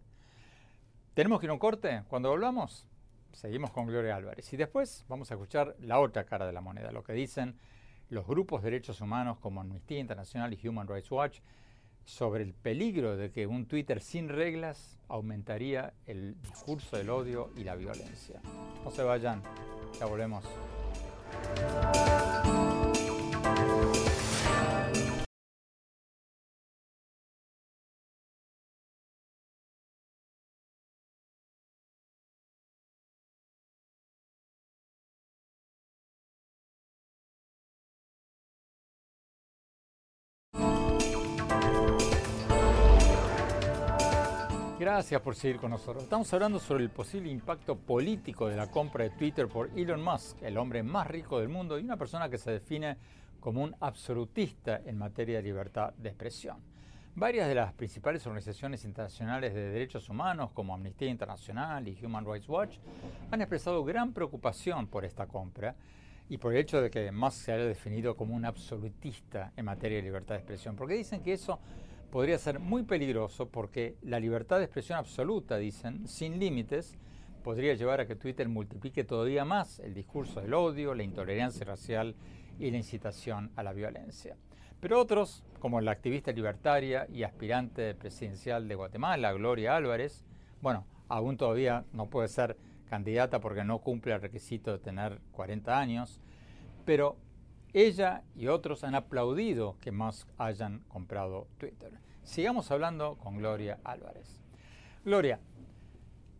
¿Tenemos 1.14 1.40
que 1.40 1.46
ir 1.46 1.50
a 1.50 1.54
un 1.54 1.58
corte? 1.58 2.04
Cuando 2.08 2.30
volvamos, 2.30 2.86
seguimos 3.32 3.70
con 3.70 3.86
Gloria 3.86 4.16
Álvarez. 4.16 4.52
Y 4.52 4.56
después 4.56 5.04
vamos 5.08 5.30
a 5.30 5.34
escuchar 5.34 5.76
la 5.80 6.00
otra 6.00 6.24
cara 6.24 6.46
de 6.46 6.52
la 6.52 6.60
moneda, 6.60 6.92
lo 6.92 7.02
que 7.02 7.12
dicen 7.12 7.56
los 8.08 8.26
grupos 8.26 8.62
de 8.62 8.70
derechos 8.70 9.00
humanos 9.00 9.38
como 9.38 9.60
Amnistía 9.60 9.98
Internacional 9.98 10.52
y 10.52 10.68
Human 10.68 10.88
Rights 10.88 11.10
Watch 11.10 11.38
sobre 12.04 12.42
el 12.42 12.54
peligro 12.54 13.16
de 13.16 13.30
que 13.30 13.46
un 13.46 13.66
Twitter 13.66 14.00
sin 14.00 14.28
reglas 14.28 14.98
aumentaría 15.08 15.94
el 16.06 16.40
discurso 16.42 16.96
del 16.96 17.10
odio 17.10 17.50
y 17.56 17.64
la 17.64 17.76
violencia. 17.76 18.40
No 18.84 18.90
se 18.90 19.02
vayan, 19.02 19.42
ya 19.98 20.06
volvemos. 20.06 20.44
Gracias 44.92 45.20
por 45.20 45.36
seguir 45.36 45.58
con 45.58 45.70
nosotros. 45.70 46.02
Estamos 46.02 46.34
hablando 46.34 46.58
sobre 46.58 46.82
el 46.82 46.90
posible 46.90 47.30
impacto 47.30 47.76
político 47.76 48.48
de 48.48 48.56
la 48.56 48.68
compra 48.72 49.04
de 49.04 49.10
Twitter 49.10 49.46
por 49.46 49.70
Elon 49.78 50.02
Musk, 50.02 50.42
el 50.42 50.58
hombre 50.58 50.82
más 50.82 51.06
rico 51.06 51.38
del 51.38 51.48
mundo 51.48 51.78
y 51.78 51.84
una 51.84 51.96
persona 51.96 52.28
que 52.28 52.38
se 52.38 52.50
define 52.50 52.96
como 53.38 53.62
un 53.62 53.72
absolutista 53.78 54.80
en 54.84 54.98
materia 54.98 55.36
de 55.36 55.44
libertad 55.44 55.94
de 55.96 56.08
expresión. 56.08 56.56
Varias 57.14 57.46
de 57.46 57.54
las 57.54 57.72
principales 57.72 58.26
organizaciones 58.26 58.84
internacionales 58.84 59.54
de 59.54 59.70
derechos 59.70 60.08
humanos, 60.08 60.50
como 60.54 60.74
Amnistía 60.74 61.08
Internacional 61.08 61.86
y 61.86 61.96
Human 62.04 62.26
Rights 62.26 62.48
Watch, 62.48 62.78
han 63.30 63.40
expresado 63.40 63.84
gran 63.84 64.12
preocupación 64.12 64.88
por 64.88 65.04
esta 65.04 65.28
compra 65.28 65.76
y 66.28 66.36
por 66.36 66.52
el 66.52 66.58
hecho 66.58 66.82
de 66.82 66.90
que 66.90 67.12
Musk 67.12 67.44
se 67.44 67.52
haya 67.52 67.64
definido 67.64 68.16
como 68.16 68.34
un 68.34 68.44
absolutista 68.44 69.52
en 69.56 69.66
materia 69.66 69.98
de 69.98 70.02
libertad 70.02 70.34
de 70.34 70.40
expresión, 70.40 70.74
porque 70.74 70.94
dicen 70.94 71.22
que 71.22 71.34
eso 71.34 71.60
podría 72.10 72.38
ser 72.38 72.58
muy 72.58 72.82
peligroso 72.82 73.48
porque 73.48 73.96
la 74.02 74.20
libertad 74.20 74.58
de 74.58 74.64
expresión 74.64 74.98
absoluta, 74.98 75.56
dicen, 75.56 76.06
sin 76.08 76.38
límites, 76.38 76.96
podría 77.44 77.74
llevar 77.74 78.00
a 78.00 78.06
que 78.06 78.16
Twitter 78.16 78.48
multiplique 78.48 79.04
todavía 79.04 79.44
más 79.44 79.78
el 79.80 79.94
discurso 79.94 80.40
del 80.40 80.54
odio, 80.54 80.94
la 80.94 81.02
intolerancia 81.02 81.64
racial 81.64 82.14
y 82.58 82.70
la 82.70 82.76
incitación 82.76 83.50
a 83.56 83.62
la 83.62 83.72
violencia. 83.72 84.36
Pero 84.80 85.00
otros, 85.00 85.44
como 85.58 85.80
la 85.80 85.92
activista 85.92 86.32
libertaria 86.32 87.06
y 87.12 87.22
aspirante 87.22 87.94
presidencial 87.94 88.66
de 88.66 88.74
Guatemala, 88.74 89.32
Gloria 89.32 89.76
Álvarez, 89.76 90.24
bueno, 90.60 90.86
aún 91.08 91.36
todavía 91.36 91.84
no 91.92 92.06
puede 92.06 92.28
ser 92.28 92.56
candidata 92.88 93.40
porque 93.40 93.64
no 93.64 93.78
cumple 93.78 94.14
el 94.14 94.20
requisito 94.20 94.72
de 94.72 94.78
tener 94.78 95.20
40 95.32 95.78
años, 95.78 96.20
Pero 96.84 97.16
ella 97.72 98.24
y 98.34 98.48
otros 98.48 98.84
han 98.84 98.94
aplaudido 98.94 99.76
que 99.80 99.92
Musk 99.92 100.28
hayan 100.38 100.80
comprado 100.88 101.46
Twitter. 101.58 101.92
Sigamos 102.22 102.70
hablando 102.70 103.16
con 103.16 103.36
Gloria 103.36 103.78
Álvarez. 103.84 104.42
Gloria, 105.04 105.40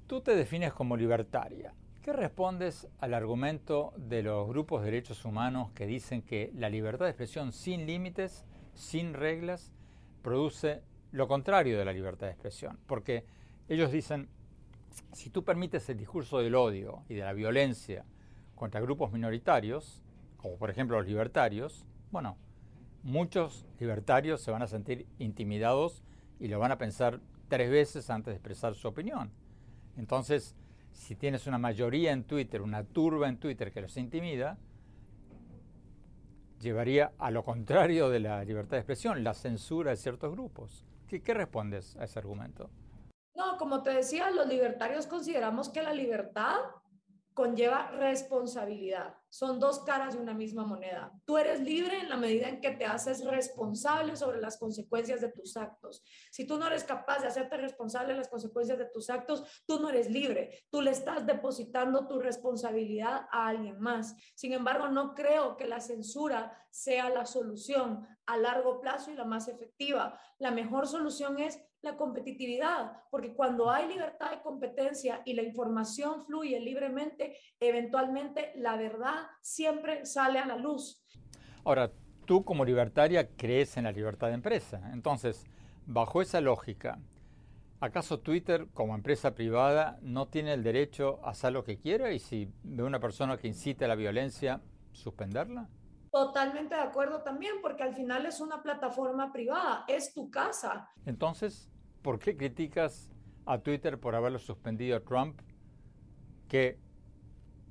tú 0.06 0.20
te 0.20 0.34
defines 0.34 0.72
como 0.72 0.96
libertaria. 0.96 1.72
¿Qué 2.02 2.12
respondes 2.12 2.88
al 2.98 3.14
argumento 3.14 3.92
de 3.96 4.22
los 4.22 4.48
grupos 4.48 4.80
de 4.80 4.86
derechos 4.90 5.24
humanos 5.24 5.70
que 5.72 5.86
dicen 5.86 6.22
que 6.22 6.50
la 6.54 6.68
libertad 6.70 7.04
de 7.04 7.10
expresión 7.10 7.52
sin 7.52 7.86
límites, 7.86 8.44
sin 8.74 9.14
reglas, 9.14 9.72
produce 10.22 10.82
lo 11.12 11.28
contrario 11.28 11.78
de 11.78 11.84
la 11.84 11.92
libertad 11.92 12.26
de 12.26 12.32
expresión? 12.32 12.78
Porque 12.86 13.24
ellos 13.68 13.92
dicen, 13.92 14.28
si 15.12 15.30
tú 15.30 15.44
permites 15.44 15.88
el 15.88 15.98
discurso 15.98 16.38
del 16.38 16.54
odio 16.54 17.04
y 17.08 17.14
de 17.14 17.22
la 17.22 17.32
violencia 17.32 18.04
contra 18.54 18.80
grupos 18.80 19.12
minoritarios, 19.12 20.02
como 20.40 20.56
por 20.56 20.70
ejemplo 20.70 20.96
los 20.96 21.06
libertarios, 21.06 21.84
bueno, 22.10 22.36
muchos 23.02 23.66
libertarios 23.78 24.40
se 24.40 24.50
van 24.50 24.62
a 24.62 24.66
sentir 24.66 25.06
intimidados 25.18 26.02
y 26.38 26.48
lo 26.48 26.58
van 26.58 26.72
a 26.72 26.78
pensar 26.78 27.20
tres 27.48 27.70
veces 27.70 28.08
antes 28.08 28.32
de 28.32 28.36
expresar 28.36 28.74
su 28.74 28.88
opinión. 28.88 29.30
Entonces, 29.96 30.56
si 30.92 31.14
tienes 31.14 31.46
una 31.46 31.58
mayoría 31.58 32.12
en 32.12 32.24
Twitter, 32.24 32.62
una 32.62 32.84
turba 32.84 33.28
en 33.28 33.38
Twitter 33.38 33.70
que 33.70 33.82
los 33.82 33.96
intimida, 33.96 34.56
llevaría 36.58 37.12
a 37.18 37.30
lo 37.30 37.44
contrario 37.44 38.08
de 38.08 38.20
la 38.20 38.42
libertad 38.44 38.72
de 38.72 38.78
expresión, 38.78 39.22
la 39.22 39.34
censura 39.34 39.90
de 39.90 39.96
ciertos 39.96 40.32
grupos. 40.32 40.86
¿Qué, 41.06 41.22
qué 41.22 41.34
respondes 41.34 41.96
a 41.96 42.04
ese 42.04 42.18
argumento? 42.18 42.70
No, 43.34 43.56
como 43.58 43.82
te 43.82 43.90
decía, 43.90 44.30
los 44.30 44.46
libertarios 44.46 45.06
consideramos 45.06 45.68
que 45.68 45.82
la 45.82 45.92
libertad 45.92 46.56
conlleva 47.34 47.90
responsabilidad. 47.92 49.14
Son 49.28 49.60
dos 49.60 49.80
caras 49.80 50.14
de 50.14 50.20
una 50.20 50.34
misma 50.34 50.64
moneda. 50.64 51.12
Tú 51.24 51.38
eres 51.38 51.60
libre 51.60 52.00
en 52.00 52.08
la 52.08 52.16
medida 52.16 52.48
en 52.48 52.60
que 52.60 52.72
te 52.72 52.84
haces 52.84 53.24
responsable 53.24 54.16
sobre 54.16 54.40
las 54.40 54.58
consecuencias 54.58 55.20
de 55.20 55.30
tus 55.30 55.56
actos. 55.56 56.02
Si 56.32 56.46
tú 56.46 56.58
no 56.58 56.66
eres 56.66 56.82
capaz 56.82 57.20
de 57.20 57.28
hacerte 57.28 57.56
responsable 57.56 58.12
de 58.12 58.18
las 58.18 58.28
consecuencias 58.28 58.76
de 58.78 58.86
tus 58.86 59.08
actos, 59.08 59.62
tú 59.66 59.78
no 59.78 59.88
eres 59.88 60.10
libre. 60.10 60.66
Tú 60.70 60.82
le 60.82 60.90
estás 60.90 61.26
depositando 61.26 62.08
tu 62.08 62.18
responsabilidad 62.18 63.26
a 63.30 63.46
alguien 63.46 63.80
más. 63.80 64.16
Sin 64.34 64.52
embargo, 64.52 64.88
no 64.88 65.14
creo 65.14 65.56
que 65.56 65.68
la 65.68 65.80
censura 65.80 66.52
sea 66.70 67.08
la 67.10 67.26
solución 67.26 68.06
a 68.26 68.36
largo 68.36 68.80
plazo 68.80 69.10
y 69.10 69.14
la 69.14 69.24
más 69.24 69.48
efectiva. 69.48 70.18
La 70.38 70.50
mejor 70.50 70.88
solución 70.88 71.38
es 71.38 71.60
la 71.82 71.96
competitividad, 71.96 72.92
porque 73.10 73.34
cuando 73.34 73.70
hay 73.70 73.88
libertad 73.88 74.30
de 74.30 74.42
competencia 74.42 75.22
y 75.24 75.34
la 75.34 75.42
información 75.42 76.24
fluye 76.24 76.60
libremente, 76.60 77.36
eventualmente 77.58 78.52
la 78.56 78.76
verdad 78.76 79.26
siempre 79.40 80.04
sale 80.04 80.38
a 80.38 80.46
la 80.46 80.56
luz. 80.56 81.02
Ahora, 81.64 81.90
tú 82.26 82.44
como 82.44 82.64
libertaria 82.64 83.28
crees 83.36 83.76
en 83.76 83.84
la 83.84 83.92
libertad 83.92 84.28
de 84.28 84.34
empresa. 84.34 84.90
Entonces, 84.92 85.44
bajo 85.86 86.22
esa 86.22 86.40
lógica, 86.40 86.98
¿acaso 87.80 88.20
Twitter 88.20 88.68
como 88.74 88.94
empresa 88.94 89.34
privada 89.34 89.98
no 90.02 90.28
tiene 90.28 90.52
el 90.52 90.62
derecho 90.62 91.20
a 91.24 91.30
hacer 91.30 91.52
lo 91.52 91.64
que 91.64 91.78
quiera 91.78 92.12
y 92.12 92.18
si 92.18 92.52
ve 92.62 92.82
una 92.82 93.00
persona 93.00 93.36
que 93.36 93.48
incite 93.48 93.84
a 93.84 93.88
la 93.88 93.94
violencia, 93.94 94.60
suspenderla? 94.92 95.68
Totalmente 96.12 96.74
de 96.74 96.80
acuerdo 96.80 97.22
también, 97.22 97.56
porque 97.62 97.84
al 97.84 97.94
final 97.94 98.26
es 98.26 98.40
una 98.40 98.62
plataforma 98.62 99.32
privada, 99.32 99.84
es 99.86 100.12
tu 100.12 100.28
casa. 100.28 100.90
Entonces, 101.06 101.69
¿por 102.02 102.18
qué 102.18 102.36
criticas 102.36 103.10
a 103.46 103.58
Twitter 103.58 103.98
por 103.98 104.14
haberlo 104.14 104.38
suspendido 104.38 104.96
a 104.96 105.00
Trump, 105.00 105.40
que, 106.48 106.78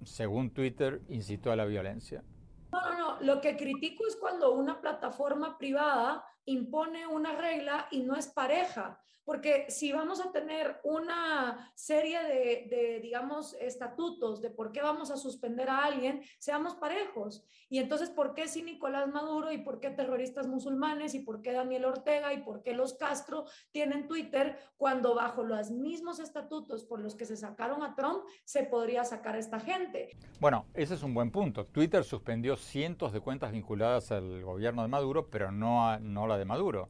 según 0.04 0.52
Twitter, 0.52 1.02
incitó 1.10 1.52
a 1.52 1.56
la 1.56 1.66
violencia? 1.66 2.24
No, 2.72 2.82
no, 2.82 2.98
no. 2.98 3.22
Lo 3.22 3.42
que 3.42 3.58
critico 3.58 4.06
es 4.08 4.16
cuando 4.16 4.54
una 4.54 4.80
plataforma 4.80 5.58
privada 5.58 6.24
impone 6.52 7.08
una 7.08 7.36
regla 7.36 7.88
y 7.92 8.02
no 8.02 8.16
es 8.16 8.28
pareja. 8.28 9.00
Porque 9.30 9.68
si 9.70 9.92
vamos 9.92 10.26
a 10.26 10.32
tener 10.32 10.80
una 10.84 11.72
serie 11.76 12.18
de, 12.24 13.00
digamos, 13.00 13.56
estatutos 13.62 14.42
de 14.42 14.50
por 14.50 14.72
qué 14.72 14.82
vamos 14.82 15.12
a 15.12 15.18
suspender 15.18 15.70
a 15.70 15.86
alguien, 15.86 16.24
seamos 16.40 16.74
parejos. 16.74 17.46
Y 17.70 17.78
entonces, 17.78 18.10
¿por 18.10 18.34
qué 18.34 18.48
si 18.48 18.64
Nicolás 18.64 19.08
Maduro 19.08 19.52
y 19.52 19.60
por 19.60 19.80
qué 19.80 19.92
terroristas 19.92 20.48
musulmanes 20.48 21.14
y 21.14 21.20
por 21.20 21.44
qué 21.44 21.52
Daniel 21.52 21.86
Ortega 21.86 22.34
y 22.34 22.42
por 22.42 22.64
qué 22.64 22.74
los 22.74 22.96
Castro 22.96 23.46
tienen 23.72 24.08
Twitter 24.08 24.58
cuando 24.78 25.14
bajo 25.14 25.44
los 25.44 25.70
mismos 25.70 26.20
estatutos 26.20 26.84
por 26.86 27.00
los 27.00 27.14
que 27.14 27.26
se 27.26 27.38
sacaron 27.38 27.84
a 27.84 27.94
Trump 27.94 28.24
se 28.46 28.64
podría 28.64 29.04
sacar 29.04 29.36
a 29.36 29.38
esta 29.38 29.60
gente? 29.60 30.10
Bueno, 30.40 30.66
ese 30.74 30.96
es 30.96 31.04
un 31.04 31.14
buen 31.14 31.30
punto. 31.30 31.68
Twitter 31.68 32.04
suspendió 32.04 32.56
cientos 32.56 33.14
de 33.14 33.20
cuentas 33.20 33.52
vinculadas 33.52 34.12
al 34.12 34.42
gobierno 34.44 34.82
de 34.82 34.88
Maduro, 34.88 35.30
pero 35.30 35.52
no, 35.52 36.00
no 36.00 36.26
la 36.26 36.39
de 36.40 36.46
Maduro. 36.46 36.90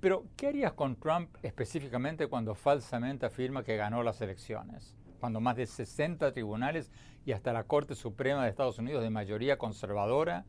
Pero, 0.00 0.24
¿qué 0.36 0.48
harías 0.48 0.72
con 0.72 0.96
Trump 0.96 1.36
específicamente 1.42 2.26
cuando 2.26 2.54
falsamente 2.54 3.26
afirma 3.26 3.62
que 3.62 3.76
ganó 3.76 4.02
las 4.02 4.20
elecciones? 4.22 4.96
Cuando 5.20 5.40
más 5.40 5.56
de 5.56 5.66
60 5.66 6.32
tribunales 6.32 6.90
y 7.26 7.32
hasta 7.32 7.52
la 7.52 7.64
Corte 7.64 7.94
Suprema 7.94 8.42
de 8.42 8.50
Estados 8.50 8.78
Unidos 8.78 9.02
de 9.02 9.10
mayoría 9.10 9.58
conservadora 9.58 10.46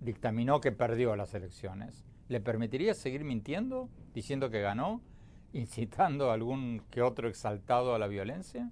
dictaminó 0.00 0.60
que 0.60 0.72
perdió 0.72 1.16
las 1.16 1.34
elecciones. 1.34 2.04
¿Le 2.28 2.40
permitirías 2.40 2.96
seguir 2.96 3.24
mintiendo, 3.24 3.90
diciendo 4.14 4.48
que 4.48 4.62
ganó, 4.62 5.02
incitando 5.52 6.30
a 6.30 6.34
algún 6.34 6.82
que 6.90 7.02
otro 7.02 7.28
exaltado 7.28 7.94
a 7.94 7.98
la 7.98 8.06
violencia? 8.06 8.70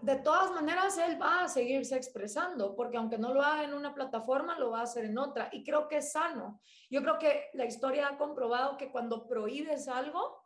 De 0.00 0.16
todas 0.16 0.52
maneras 0.52 0.96
él 0.98 1.20
va 1.20 1.44
a 1.44 1.48
seguirse 1.48 1.96
expresando, 1.96 2.74
porque 2.74 2.96
aunque 2.96 3.18
no 3.18 3.34
lo 3.34 3.42
haga 3.42 3.64
en 3.64 3.74
una 3.74 3.94
plataforma, 3.94 4.58
lo 4.58 4.70
va 4.70 4.80
a 4.80 4.84
hacer 4.84 5.06
en 5.06 5.18
otra. 5.18 5.48
Y 5.52 5.64
creo 5.64 5.88
que 5.88 5.98
es 5.98 6.12
sano. 6.12 6.60
Yo 6.90 7.02
creo 7.02 7.18
que 7.18 7.46
la 7.54 7.64
historia 7.64 8.08
ha 8.08 8.16
comprobado 8.18 8.76
que 8.76 8.90
cuando 8.90 9.26
prohíbes 9.26 9.88
algo, 9.88 10.42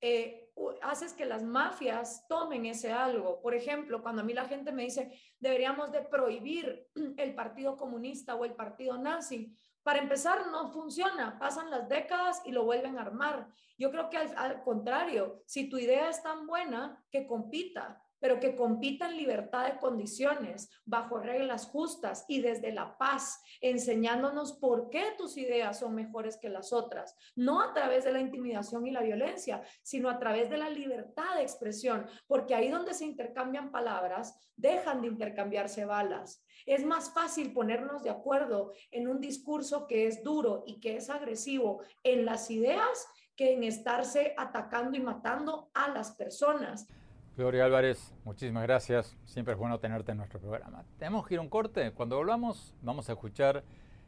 eh, 0.00 0.52
haces 0.82 1.12
que 1.12 1.24
las 1.24 1.42
mafias 1.42 2.26
tomen 2.28 2.66
ese 2.66 2.92
algo. 2.92 3.40
Por 3.40 3.54
ejemplo, 3.54 4.02
cuando 4.02 4.22
a 4.22 4.24
mí 4.24 4.32
la 4.32 4.46
gente 4.46 4.72
me 4.72 4.84
dice, 4.84 5.18
deberíamos 5.38 5.92
de 5.92 6.02
prohibir 6.02 6.86
el 7.16 7.34
Partido 7.34 7.76
Comunista 7.76 8.34
o 8.34 8.44
el 8.44 8.54
Partido 8.54 8.98
Nazi. 8.98 9.54
Para 9.82 9.98
empezar, 9.98 10.46
no 10.48 10.70
funciona. 10.72 11.38
Pasan 11.38 11.70
las 11.70 11.88
décadas 11.88 12.42
y 12.44 12.52
lo 12.52 12.64
vuelven 12.64 12.98
a 12.98 13.02
armar. 13.02 13.48
Yo 13.76 13.90
creo 13.90 14.08
que 14.08 14.16
al 14.16 14.62
contrario, 14.62 15.42
si 15.46 15.68
tu 15.68 15.78
idea 15.78 16.08
es 16.08 16.22
tan 16.22 16.46
buena, 16.46 17.04
que 17.10 17.26
compita 17.26 18.03
pero 18.24 18.40
que 18.40 18.56
compita 18.56 19.06
en 19.06 19.18
libertad 19.18 19.66
de 19.66 19.78
condiciones, 19.78 20.70
bajo 20.86 21.18
reglas 21.18 21.66
justas 21.66 22.24
y 22.26 22.40
desde 22.40 22.72
la 22.72 22.96
paz, 22.96 23.42
enseñándonos 23.60 24.54
por 24.54 24.88
qué 24.88 25.12
tus 25.18 25.36
ideas 25.36 25.80
son 25.80 25.94
mejores 25.94 26.38
que 26.38 26.48
las 26.48 26.72
otras, 26.72 27.14
no 27.36 27.60
a 27.60 27.74
través 27.74 28.02
de 28.02 28.12
la 28.12 28.20
intimidación 28.20 28.86
y 28.86 28.92
la 28.92 29.02
violencia, 29.02 29.62
sino 29.82 30.08
a 30.08 30.18
través 30.18 30.48
de 30.48 30.56
la 30.56 30.70
libertad 30.70 31.34
de 31.36 31.42
expresión, 31.42 32.06
porque 32.26 32.54
ahí 32.54 32.70
donde 32.70 32.94
se 32.94 33.04
intercambian 33.04 33.70
palabras, 33.70 34.38
dejan 34.56 35.02
de 35.02 35.08
intercambiarse 35.08 35.84
balas. 35.84 36.42
Es 36.64 36.82
más 36.82 37.12
fácil 37.12 37.52
ponernos 37.52 38.04
de 38.04 38.08
acuerdo 38.08 38.72
en 38.90 39.06
un 39.06 39.20
discurso 39.20 39.86
que 39.86 40.06
es 40.06 40.24
duro 40.24 40.64
y 40.66 40.80
que 40.80 40.96
es 40.96 41.10
agresivo 41.10 41.82
en 42.02 42.24
las 42.24 42.50
ideas 42.50 43.06
que 43.36 43.52
en 43.52 43.64
estarse 43.64 44.32
atacando 44.38 44.96
y 44.96 45.02
matando 45.02 45.68
a 45.74 45.88
las 45.88 46.12
personas. 46.12 46.88
Gloria 47.36 47.64
Álvarez, 47.64 48.14
muchísimas 48.22 48.62
gracias. 48.62 49.18
Siempre 49.24 49.54
es 49.54 49.58
bueno 49.58 49.80
tenerte 49.80 50.12
en 50.12 50.18
nuestro 50.18 50.38
programa. 50.38 50.84
Tenemos 51.00 51.26
que 51.26 51.34
ir 51.34 51.38
a 51.38 51.42
un 51.42 51.48
corte. 51.48 51.90
Cuando 51.90 52.16
volvamos, 52.16 52.76
vamos 52.80 53.08
a 53.08 53.14
escuchar 53.14 53.64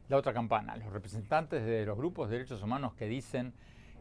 la 0.07 0.15
otra 0.15 0.31
campana, 0.31 0.77
los 0.77 0.93
representantes 0.93 1.65
de 1.65 1.85
los 1.85 1.97
grupos 1.97 2.29
de 2.29 2.37
derechos 2.37 2.63
humanos 2.63 2.93
que 2.93 3.05
dicen 3.05 3.53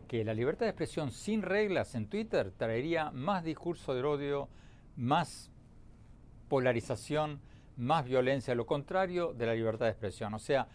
que 0.07 0.25
la 0.25 0.33
libertad 0.33 0.67
de 0.67 0.71
expresión 0.71 1.11
sin 1.11 1.43
reglas 1.43 1.97
en 1.97 2.07
Twitter 2.07 2.53
traería 2.57 3.11
más 3.11 3.43
discurso 3.43 3.95
de 3.95 4.05
odio, 4.05 4.49
más 4.95 5.51
polarización, 6.49 7.41
más 7.77 8.05
violencia, 8.05 8.55
lo 8.55 8.65
contrario 8.65 9.33
de 9.33 9.47
la 9.47 9.55
libertad 9.55 9.87
de 9.87 9.91
expresión. 9.91 10.35
O 10.35 10.39
sea, 10.39 10.69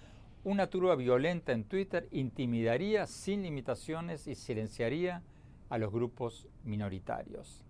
una 0.44 0.68
turba 0.68 0.98
violenta 0.98 1.54
en 1.54 1.64
Twitter 1.64 2.10
intimidaría 2.12 3.08
sin 3.08 3.44
limitaciones 3.44 4.28
y 4.28 4.36
silenciaría 4.36 5.24
a 5.70 5.78
los 5.78 5.90
grupos 5.90 6.50
minoritarios. 6.66 7.64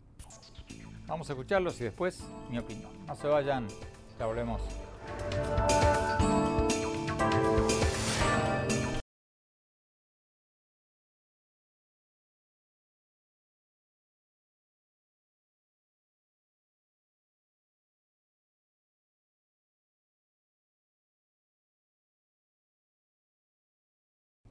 Vamos 1.07 1.29
a 1.29 1.33
escucharlos 1.33 1.79
y 1.81 1.85
después 1.85 2.23
mi 2.49 2.57
opinión. 2.57 2.91
No 3.05 3.15
se 3.15 3.27
vayan, 3.27 3.67
ya 4.17 4.25
volvemos. 4.25 4.61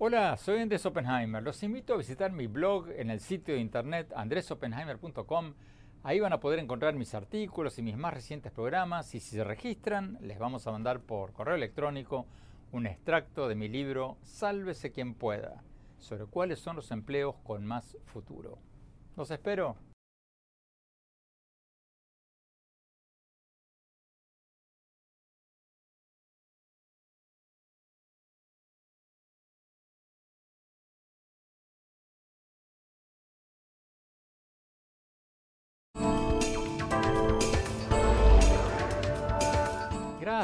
Hola, 0.03 0.35
soy 0.39 0.61
Andrés 0.61 0.87
Oppenheimer. 0.87 1.43
Los 1.43 1.63
invito 1.63 1.93
a 1.93 1.99
visitar 1.99 2.33
mi 2.33 2.47
blog 2.47 2.89
en 2.89 3.11
el 3.11 3.21
sitio 3.21 3.53
de 3.53 3.61
internet 3.61 4.11
andresoppenheimer.com 4.17 5.53
Ahí 6.03 6.19
van 6.19 6.33
a 6.33 6.41
poder 6.41 6.61
encontrar 6.61 6.95
mis 6.95 7.15
artículos 7.15 7.79
y 7.79 7.83
mis 7.83 7.97
más 7.97 8.15
recientes 8.15 8.51
programas 8.53 9.15
y 9.15 9.21
si 9.21 9.37
se 9.37 9.45
registran 9.45 10.17
les 10.23 10.39
vamos 10.39 10.67
a 10.67 10.73
mandar 10.73 11.01
por 11.01 11.35
correo 11.35 11.57
electrónico 11.57 12.27
un 12.73 12.87
extracto 12.87 13.49
de 13.49 13.55
mi 13.55 13.69
libro 13.69 14.17
Sálvese 14.23 14.93
quien 14.93 15.13
pueda, 15.13 15.63
sobre 15.99 16.25
cuáles 16.25 16.59
son 16.59 16.77
los 16.77 16.91
empleos 16.91 17.35
con 17.45 17.67
más 17.67 17.99
futuro. 18.07 18.59
Los 19.15 19.31
espero. 19.31 19.90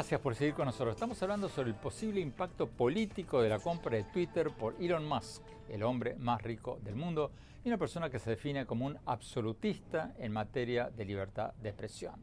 Gracias 0.07 0.21
por 0.21 0.35
seguir 0.35 0.53
con 0.53 0.67
nosotros. 0.67 0.95
Estamos 0.95 1.21
hablando 1.21 1.49
sobre 1.49 1.67
el 1.67 1.75
posible 1.75 2.21
impacto 2.21 2.65
político 2.65 3.41
de 3.41 3.49
la 3.49 3.59
compra 3.59 3.97
de 3.97 4.05
Twitter 4.05 4.51
por 4.51 4.73
Elon 4.79 5.05
Musk, 5.05 5.41
el 5.67 5.83
hombre 5.83 6.15
más 6.15 6.41
rico 6.41 6.79
del 6.81 6.95
mundo 6.95 7.29
y 7.65 7.67
una 7.67 7.77
persona 7.77 8.09
que 8.09 8.17
se 8.17 8.29
define 8.29 8.65
como 8.65 8.85
un 8.85 8.97
absolutista 9.05 10.13
en 10.17 10.31
materia 10.31 10.89
de 10.89 11.03
libertad 11.03 11.53
de 11.55 11.67
expresión. 11.67 12.13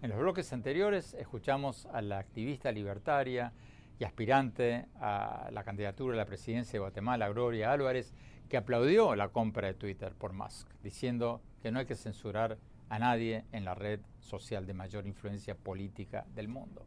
En 0.00 0.10
los 0.10 0.18
bloques 0.20 0.52
anteriores 0.52 1.12
escuchamos 1.14 1.86
a 1.86 2.02
la 2.02 2.18
activista 2.18 2.70
libertaria 2.70 3.52
y 3.98 4.04
aspirante 4.04 4.86
a 5.00 5.48
la 5.50 5.64
candidatura 5.64 6.14
a 6.14 6.18
la 6.18 6.24
presidencia 6.24 6.74
de 6.74 6.78
Guatemala, 6.78 7.28
Gloria 7.30 7.72
Álvarez, 7.72 8.14
que 8.48 8.58
aplaudió 8.58 9.16
la 9.16 9.30
compra 9.30 9.66
de 9.66 9.74
Twitter 9.74 10.14
por 10.14 10.34
Musk, 10.34 10.68
diciendo 10.84 11.42
que 11.62 11.72
no 11.72 11.80
hay 11.80 11.86
que 11.86 11.96
censurar 11.96 12.58
a 12.88 13.00
nadie 13.00 13.44
en 13.50 13.64
la 13.64 13.74
red 13.74 13.98
social 14.20 14.68
de 14.68 14.74
mayor 14.74 15.04
influencia 15.04 15.56
política 15.56 16.24
del 16.32 16.46
mundo. 16.46 16.86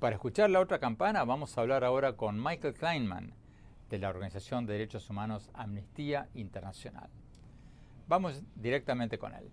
Para 0.00 0.14
escuchar 0.14 0.48
la 0.48 0.60
otra 0.60 0.78
campana 0.78 1.24
vamos 1.24 1.58
a 1.58 1.60
hablar 1.60 1.84
ahora 1.84 2.14
con 2.14 2.42
Michael 2.42 2.72
Kleinman 2.72 3.34
de 3.90 3.98
la 3.98 4.08
Organización 4.08 4.64
de 4.64 4.72
Derechos 4.72 5.10
Humanos 5.10 5.50
Amnistía 5.52 6.30
Internacional. 6.32 7.10
Vamos 8.08 8.42
directamente 8.54 9.18
con 9.18 9.34
él. 9.34 9.50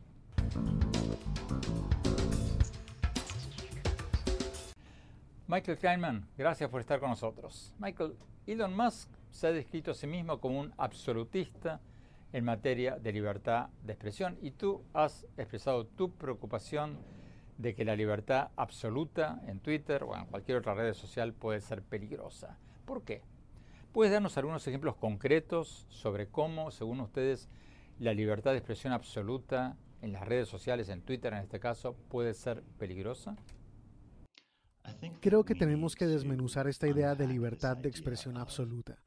Michael 5.48 5.78
Kleinman, 5.78 6.30
gracias 6.38 6.70
por 6.70 6.80
estar 6.80 7.02
con 7.02 7.10
nosotros. 7.10 7.74
Michael, 7.78 8.16
Elon 8.46 8.74
Musk 8.74 9.10
se 9.30 9.48
ha 9.48 9.52
descrito 9.52 9.92
a 9.92 9.96
sí 9.96 10.08
mismo 10.08 10.40
como 10.40 10.62
un 10.62 10.74
absolutista 10.78 11.82
en 12.32 12.46
materia 12.46 12.98
de 12.98 13.12
libertad 13.12 13.68
de 13.84 13.92
expresión 13.92 14.38
y 14.42 14.52
tú 14.52 14.82
has 14.94 15.26
expresado 15.36 15.88
tu 15.88 16.10
preocupación 16.16 16.98
de 17.58 17.74
que 17.74 17.86
la 17.86 17.96
libertad 17.96 18.50
absoluta 18.56 19.42
en 19.48 19.60
Twitter 19.60 20.04
o 20.04 20.16
en 20.16 20.26
cualquier 20.26 20.58
otra 20.58 20.76
red 20.76 20.94
social 20.94 21.34
puede 21.34 21.62
ser 21.62 21.82
peligrosa. 21.82 22.58
¿Por 22.86 23.04
qué? 23.04 23.22
¿Puedes 23.94 24.14
darnos 24.14 24.38
algunos 24.38 24.68
ejemplos 24.68 24.96
concretos 24.96 25.88
sobre 25.90 26.28
cómo, 26.28 26.72
según 26.72 27.00
ustedes, 27.00 27.50
la 28.00 28.14
libertad 28.14 28.52
de 28.52 28.58
expresión 28.58 28.94
absoluta 28.94 29.76
en 30.02 30.14
las 30.14 30.28
redes 30.28 30.48
sociales, 30.48 30.90
en 30.90 31.02
Twitter 31.02 31.34
en 31.34 31.40
este 31.40 31.60
caso, 31.60 31.96
puede 32.10 32.34
ser 32.34 32.62
peligrosa? 32.78 33.36
Creo 35.20 35.44
que 35.44 35.56
tenemos 35.56 35.96
que 35.96 36.08
desmenuzar 36.08 36.68
esta 36.68 36.88
idea 36.88 37.16
de 37.16 37.28
libertad 37.28 37.78
de 37.78 37.90
expresión 37.90 38.38
absoluta. 38.38 38.98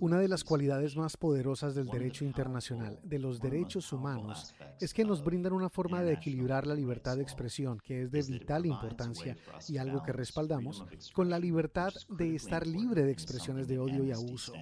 Una 0.00 0.20
de 0.20 0.28
las 0.28 0.44
cualidades 0.44 0.96
más 0.96 1.16
poderosas 1.16 1.74
del 1.74 1.88
derecho 1.88 2.24
internacional, 2.24 2.98
de 3.02 3.18
los 3.18 3.40
derechos 3.40 3.92
humanos, 3.92 4.54
es 4.80 4.94
que 4.94 5.04
nos 5.04 5.24
brindan 5.24 5.52
una 5.52 5.68
forma 5.68 6.02
de 6.02 6.12
equilibrar 6.12 6.66
la 6.66 6.74
libertad 6.74 7.16
de 7.16 7.22
expresión, 7.22 7.78
que 7.78 8.02
es 8.02 8.10
de 8.10 8.22
vital 8.22 8.66
importancia 8.66 9.36
y 9.68 9.78
algo 9.78 10.02
que 10.02 10.12
respaldamos, 10.12 10.84
con 11.12 11.30
la 11.30 11.38
libertad 11.38 11.92
de 12.08 12.34
estar 12.34 12.66
libre 12.66 13.02
de 13.02 13.12
expresiones 13.12 13.68
de 13.68 13.78
odio 13.78 14.04
y 14.04 14.12
abuso. 14.12 14.52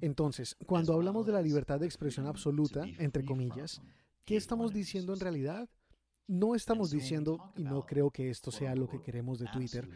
Entonces, 0.00 0.56
cuando 0.66 0.94
hablamos 0.94 1.26
de 1.26 1.32
la 1.32 1.42
libertad 1.42 1.80
de 1.80 1.86
expresión 1.86 2.26
absoluta, 2.26 2.84
entre 2.98 3.24
comillas, 3.24 3.82
¿qué 4.24 4.36
estamos 4.36 4.72
diciendo 4.72 5.12
en 5.12 5.20
realidad? 5.20 5.68
No 6.28 6.54
estamos 6.54 6.90
diciendo, 6.90 7.52
y 7.56 7.64
no 7.64 7.86
creo 7.86 8.10
que 8.10 8.28
esto 8.28 8.50
sea 8.50 8.74
lo 8.74 8.86
que 8.86 9.00
queremos 9.00 9.38
de 9.38 9.46
Twitter, 9.46 9.88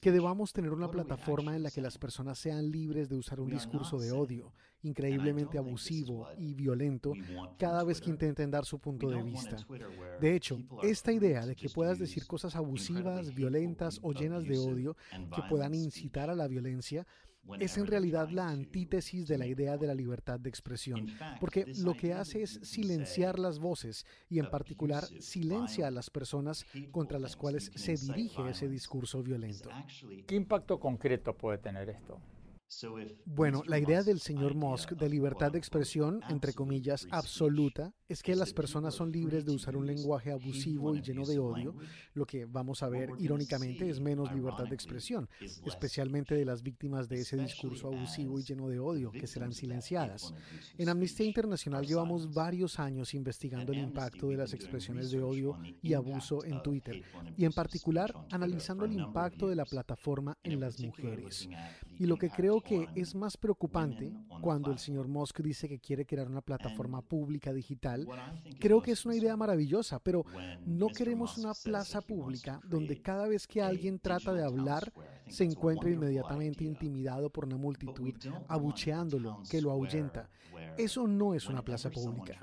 que 0.00 0.12
debamos 0.12 0.52
tener 0.52 0.72
una 0.72 0.88
plataforma 0.88 1.56
en 1.56 1.64
la 1.64 1.70
que 1.72 1.80
las 1.80 1.98
personas 1.98 2.38
sean 2.38 2.70
libres 2.70 3.08
de 3.08 3.16
usar 3.16 3.40
un 3.40 3.50
discurso 3.50 3.98
de 3.98 4.12
odio, 4.12 4.52
increíblemente 4.82 5.58
abusivo 5.58 6.28
y 6.38 6.54
violento, 6.54 7.12
cada 7.58 7.82
vez 7.82 8.00
que 8.00 8.10
intenten 8.10 8.52
dar 8.52 8.64
su 8.64 8.78
punto 8.78 9.10
de 9.10 9.20
vista. 9.24 9.56
De 10.20 10.36
hecho, 10.36 10.60
esta 10.84 11.10
idea 11.12 11.44
de 11.44 11.56
que 11.56 11.68
puedas 11.68 11.98
decir 11.98 12.24
cosas 12.24 12.54
abusivas, 12.54 13.34
violentas 13.34 13.98
o 14.02 14.12
llenas 14.12 14.44
de 14.44 14.58
odio 14.58 14.96
que 15.34 15.42
puedan 15.48 15.74
incitar 15.74 16.30
a 16.30 16.36
la 16.36 16.46
violencia, 16.46 17.04
es 17.58 17.76
en 17.76 17.86
realidad 17.86 18.28
la 18.30 18.48
antítesis 18.48 19.26
de 19.26 19.38
la 19.38 19.46
idea 19.46 19.76
de 19.76 19.86
la 19.86 19.94
libertad 19.94 20.38
de 20.38 20.48
expresión, 20.48 21.06
porque 21.40 21.66
lo 21.78 21.94
que 21.94 22.12
hace 22.12 22.42
es 22.42 22.60
silenciar 22.62 23.38
las 23.38 23.58
voces 23.58 24.06
y 24.28 24.38
en 24.38 24.50
particular 24.50 25.04
silencia 25.20 25.86
a 25.86 25.90
las 25.90 26.10
personas 26.10 26.66
contra 26.90 27.18
las 27.18 27.36
cuales 27.36 27.70
se 27.74 27.96
dirige 27.96 28.48
ese 28.48 28.68
discurso 28.68 29.22
violento. 29.22 29.70
¿Qué 30.26 30.34
impacto 30.34 30.78
concreto 30.78 31.36
puede 31.36 31.58
tener 31.58 31.88
esto? 31.90 32.20
Bueno, 33.26 33.62
la 33.66 33.78
idea 33.78 34.02
del 34.02 34.20
señor 34.20 34.54
Musk 34.54 34.92
de 34.92 35.08
libertad 35.08 35.50
de 35.50 35.58
expresión, 35.58 36.20
entre 36.28 36.52
comillas, 36.52 37.06
absoluta, 37.10 37.92
es 38.08 38.22
que 38.22 38.36
las 38.36 38.52
personas 38.52 38.94
son 38.94 39.10
libres 39.10 39.44
de 39.44 39.52
usar 39.52 39.76
un 39.76 39.86
lenguaje 39.86 40.30
abusivo 40.30 40.94
y 40.94 41.02
lleno 41.02 41.26
de 41.26 41.38
odio. 41.38 41.74
Lo 42.14 42.26
que 42.26 42.44
vamos 42.44 42.82
a 42.82 42.88
ver, 42.88 43.10
irónicamente, 43.18 43.90
es 43.90 44.00
menos 44.00 44.32
libertad 44.32 44.66
de 44.68 44.74
expresión, 44.74 45.28
especialmente 45.64 46.34
de 46.34 46.44
las 46.44 46.62
víctimas 46.62 47.08
de 47.08 47.20
ese 47.20 47.36
discurso 47.36 47.88
abusivo 47.88 48.38
y 48.38 48.44
lleno 48.44 48.68
de 48.68 48.78
odio, 48.78 49.10
que 49.10 49.26
serán 49.26 49.52
silenciadas. 49.52 50.32
En 50.78 50.88
Amnistía 50.88 51.26
Internacional 51.26 51.84
llevamos 51.84 52.32
varios 52.32 52.78
años 52.78 53.14
investigando 53.14 53.72
el 53.72 53.78
impacto 53.78 54.28
de 54.28 54.36
las 54.36 54.54
expresiones 54.54 55.10
de 55.10 55.22
odio 55.22 55.58
y 55.82 55.94
abuso 55.94 56.44
en 56.44 56.62
Twitter, 56.62 57.02
y 57.36 57.44
en 57.44 57.52
particular 57.52 58.14
analizando 58.30 58.84
el 58.84 58.92
impacto 58.92 59.48
de 59.48 59.56
la 59.56 59.64
plataforma 59.64 60.38
en 60.44 60.60
las 60.60 60.78
mujeres. 60.80 61.48
Y 61.98 62.06
lo 62.06 62.16
que 62.16 62.30
creo 62.30 62.59
que 62.62 62.88
es 62.94 63.14
más 63.14 63.36
preocupante 63.36 64.12
cuando 64.40 64.70
el 64.70 64.78
señor 64.78 65.08
Musk 65.08 65.40
dice 65.40 65.68
que 65.68 65.78
quiere 65.78 66.06
crear 66.06 66.28
una 66.28 66.40
plataforma 66.40 67.02
pública 67.02 67.52
digital. 67.52 68.06
Creo 68.58 68.80
que 68.82 68.92
es 68.92 69.04
una 69.04 69.16
idea 69.16 69.36
maravillosa, 69.36 69.98
pero 69.98 70.24
no 70.66 70.88
queremos 70.88 71.38
una 71.38 71.54
plaza 71.54 72.00
pública 72.00 72.60
donde 72.64 73.00
cada 73.00 73.26
vez 73.26 73.46
que 73.46 73.62
alguien 73.62 73.98
trata 73.98 74.32
de 74.32 74.44
hablar 74.44 74.92
se 75.28 75.44
encuentre 75.44 75.92
inmediatamente 75.92 76.64
intimidado 76.64 77.30
por 77.30 77.44
una 77.44 77.56
multitud 77.56 78.12
abucheándolo, 78.48 79.42
que 79.50 79.60
lo 79.60 79.70
ahuyenta. 79.70 80.28
Eso 80.76 81.06
no 81.06 81.34
es 81.34 81.46
una 81.48 81.62
plaza 81.62 81.90
pública. 81.90 82.38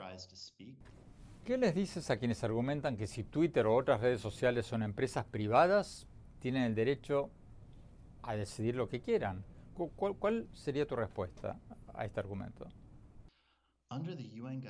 ¿Qué 1.43 1.57
les 1.57 1.73
dices 1.73 2.09
a 2.09 2.17
quienes 2.17 2.43
argumentan 2.43 2.97
que 2.97 3.07
si 3.07 3.23
Twitter 3.23 3.65
o 3.67 3.75
otras 3.75 4.01
redes 4.01 4.19
sociales 4.19 4.65
son 4.65 4.83
empresas 4.83 5.23
privadas, 5.25 6.05
tienen 6.39 6.63
el 6.63 6.75
derecho 6.75 7.29
a 8.21 8.35
decidir 8.35 8.75
lo 8.75 8.89
que 8.89 8.99
quieran? 8.99 9.45
¿Cuál, 9.77 10.47
sería 10.53 10.87
tu 10.87 10.95
respuesta 10.95 11.59
a 11.93 12.05
este 12.05 12.19
argumento? 12.19 12.67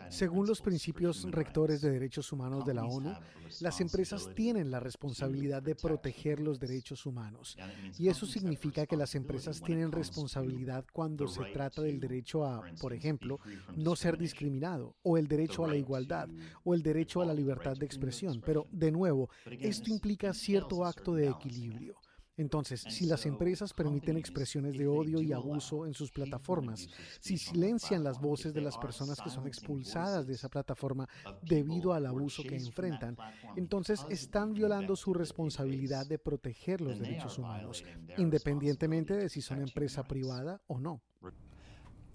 Según 0.10 0.46
los 0.46 0.62
principios 0.62 1.24
rectores 1.24 1.82
de 1.82 1.90
derechos 1.90 2.32
humanos 2.32 2.64
de 2.66 2.76
la 2.76 2.86
ONU, 2.86 3.16
las 3.62 3.82
empresas 3.82 4.30
tienen 4.36 4.70
la 4.70 4.80
responsabilidad 4.80 5.64
de 5.64 5.74
proteger 5.74 6.40
los 6.40 6.60
derechos 6.60 7.04
humanos. 7.08 7.58
Y 7.98 8.10
eso 8.10 8.28
significa 8.28 8.86
que 8.86 8.96
las 8.96 9.16
empresas 9.16 9.60
tienen 9.60 9.92
responsabilidad 9.92 10.86
cuando 10.94 11.28
se 11.28 11.44
trata 11.46 11.82
del 11.82 12.00
derecho 12.00 12.46
a, 12.46 12.62
por 12.80 12.94
ejemplo, 12.94 13.40
no 13.76 13.96
ser 13.96 14.20
discriminado, 14.20 14.96
o 15.02 15.18
el 15.18 15.28
derecho 15.28 15.66
a 15.66 15.70
la 15.70 15.78
igualdad, 15.78 16.30
o 16.64 16.76
el 16.76 16.84
derecho 16.84 17.20
a 17.22 17.26
la 17.26 17.34
libertad 17.34 17.76
de 17.76 17.88
expresión. 17.88 18.40
Pero, 18.46 18.68
de 18.72 18.92
nuevo, 18.92 19.32
esto 19.46 19.90
implica 19.90 20.32
cierto 20.32 20.86
acto 20.86 21.16
de 21.16 21.28
equilibrio. 21.28 21.96
Entonces, 22.38 22.82
si 22.88 23.08
las 23.08 23.26
empresas 23.26 23.74
permiten 23.74 24.16
expresiones 24.16 24.78
de 24.78 24.88
odio 24.88 25.22
y 25.22 25.34
abuso 25.34 25.88
en 25.88 25.96
sus 25.96 26.12
plataformas, 26.12 26.88
si 27.20 27.38
silencian 27.38 28.04
las 28.04 28.22
voces 28.22 28.54
de 28.54 28.62
las 28.62 28.78
personas 28.78 29.20
que 29.20 29.32
son 29.32 29.48
expulsadas 29.48 30.28
de 30.28 30.36
esa 30.36 30.48
plataforma 30.48 31.10
debido 31.42 31.94
al 31.94 32.06
abuso 32.06 32.44
que 32.44 32.56
enfrentan, 32.56 33.18
entonces 33.56 34.06
están 34.10 34.54
violando 34.54 34.96
su 34.96 35.16
responsabilidad 35.16 36.06
de 36.06 36.20
proteger 36.20 36.80
los 36.80 37.00
derechos 37.00 37.40
humanos, 37.40 37.84
independientemente 38.18 39.16
de 39.16 39.30
si 39.30 39.42
son 39.42 39.62
empresa 39.62 40.04
privada 40.04 40.62
o 40.68 40.80
no. 40.80 41.02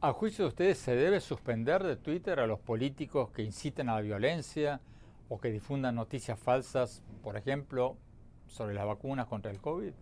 A 0.00 0.12
juicio 0.12 0.44
de 0.44 0.48
ustedes, 0.48 0.78
¿se 0.78 0.94
debe 0.94 1.20
suspender 1.20 1.82
de 1.82 1.96
Twitter 1.96 2.38
a 2.38 2.46
los 2.46 2.61
políticos 2.61 3.30
que 3.30 3.42
inciten 3.42 3.88
a 3.88 3.94
la 3.96 4.00
violencia 4.00 4.80
o 5.28 5.40
que 5.40 5.50
difundan 5.50 5.96
noticias 5.96 6.38
falsas, 6.38 7.02
por 7.22 7.37
ejemplo, 7.37 7.96
sobre 8.46 8.74
las 8.74 8.87
vacunas 8.87 9.26
contra 9.26 9.50
el 9.50 9.61
COVID? 9.61 9.92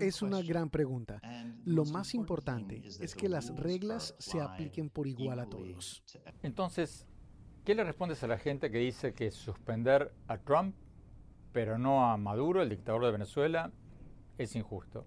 Es 0.00 0.22
una 0.22 0.42
gran 0.42 0.70
pregunta. 0.70 1.20
Lo 1.64 1.84
más 1.84 2.14
importante 2.14 2.82
es 2.86 3.14
que 3.14 3.28
las 3.28 3.54
reglas 3.56 4.14
se 4.18 4.40
apliquen 4.40 4.90
por 4.90 5.06
igual 5.06 5.40
a 5.40 5.46
todos. 5.46 6.02
Entonces, 6.42 7.06
¿qué 7.64 7.74
le 7.74 7.84
respondes 7.84 8.22
a 8.22 8.26
la 8.26 8.38
gente 8.38 8.70
que 8.70 8.78
dice 8.78 9.12
que 9.12 9.30
suspender 9.30 10.12
a 10.28 10.38
Trump, 10.38 10.76
pero 11.52 11.78
no 11.78 12.10
a 12.10 12.16
Maduro, 12.16 12.62
el 12.62 12.68
dictador 12.68 13.04
de 13.04 13.12
Venezuela, 13.12 13.72
es 14.38 14.54
injusto? 14.54 15.06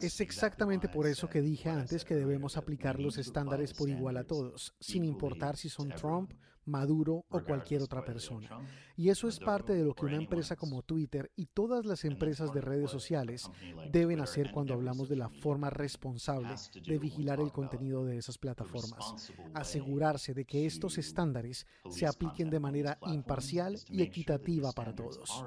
Es 0.00 0.20
exactamente 0.20 0.88
por 0.88 1.06
eso 1.06 1.28
que 1.28 1.42
dije 1.42 1.68
antes 1.68 2.04
que 2.04 2.14
debemos 2.14 2.56
aplicar 2.56 2.98
los 2.98 3.18
estándares 3.18 3.74
por 3.74 3.90
igual 3.90 4.16
a 4.16 4.24
todos, 4.24 4.74
sin 4.80 5.04
importar 5.04 5.56
si 5.56 5.68
son 5.68 5.90
Trump, 5.90 6.32
Maduro 6.66 7.24
o 7.28 7.40
cualquier 7.42 7.82
otra 7.82 8.04
persona. 8.04 8.48
Y 8.96 9.08
eso 9.08 9.28
es 9.28 9.38
parte 9.38 9.74
de 9.74 9.84
lo 9.84 9.94
que 9.94 10.06
una 10.06 10.16
empresa 10.16 10.56
como 10.56 10.82
Twitter 10.82 11.30
y 11.36 11.46
todas 11.46 11.84
las 11.84 12.04
empresas 12.04 12.52
de 12.52 12.60
redes 12.60 12.90
sociales 12.90 13.50
deben 13.90 14.20
hacer 14.20 14.50
cuando 14.52 14.74
hablamos 14.74 15.08
de 15.08 15.16
la 15.16 15.28
forma 15.28 15.70
responsable 15.70 16.54
de 16.86 16.98
vigilar 16.98 17.40
el 17.40 17.52
contenido 17.52 18.04
de 18.04 18.18
esas 18.18 18.38
plataformas. 18.38 19.32
Asegurarse 19.54 20.34
de 20.34 20.44
que 20.44 20.66
estos 20.66 20.98
estándares 20.98 21.66
se 21.90 22.06
apliquen 22.06 22.50
de 22.50 22.60
manera 22.60 22.98
imparcial 23.06 23.78
y 23.88 24.02
equitativa 24.02 24.72
para 24.72 24.94
todos. 24.94 25.44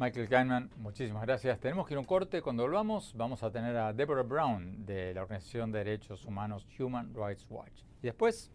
Michael 0.00 0.30
Kahneman, 0.30 0.70
muchísimas 0.78 1.20
gracias. 1.26 1.60
Tenemos 1.60 1.86
que 1.86 1.92
ir 1.92 1.98
a 1.98 2.00
un 2.00 2.06
corte. 2.06 2.40
Cuando 2.40 2.62
volvamos, 2.62 3.12
vamos 3.14 3.42
a 3.42 3.50
tener 3.50 3.76
a 3.76 3.92
Deborah 3.92 4.22
Brown 4.22 4.86
de 4.86 5.12
la 5.12 5.20
Organización 5.20 5.70
de 5.72 5.80
Derechos 5.80 6.24
Humanos 6.24 6.66
Human 6.78 7.12
Rights 7.14 7.46
Watch. 7.50 7.82
Y 8.02 8.06
después, 8.06 8.50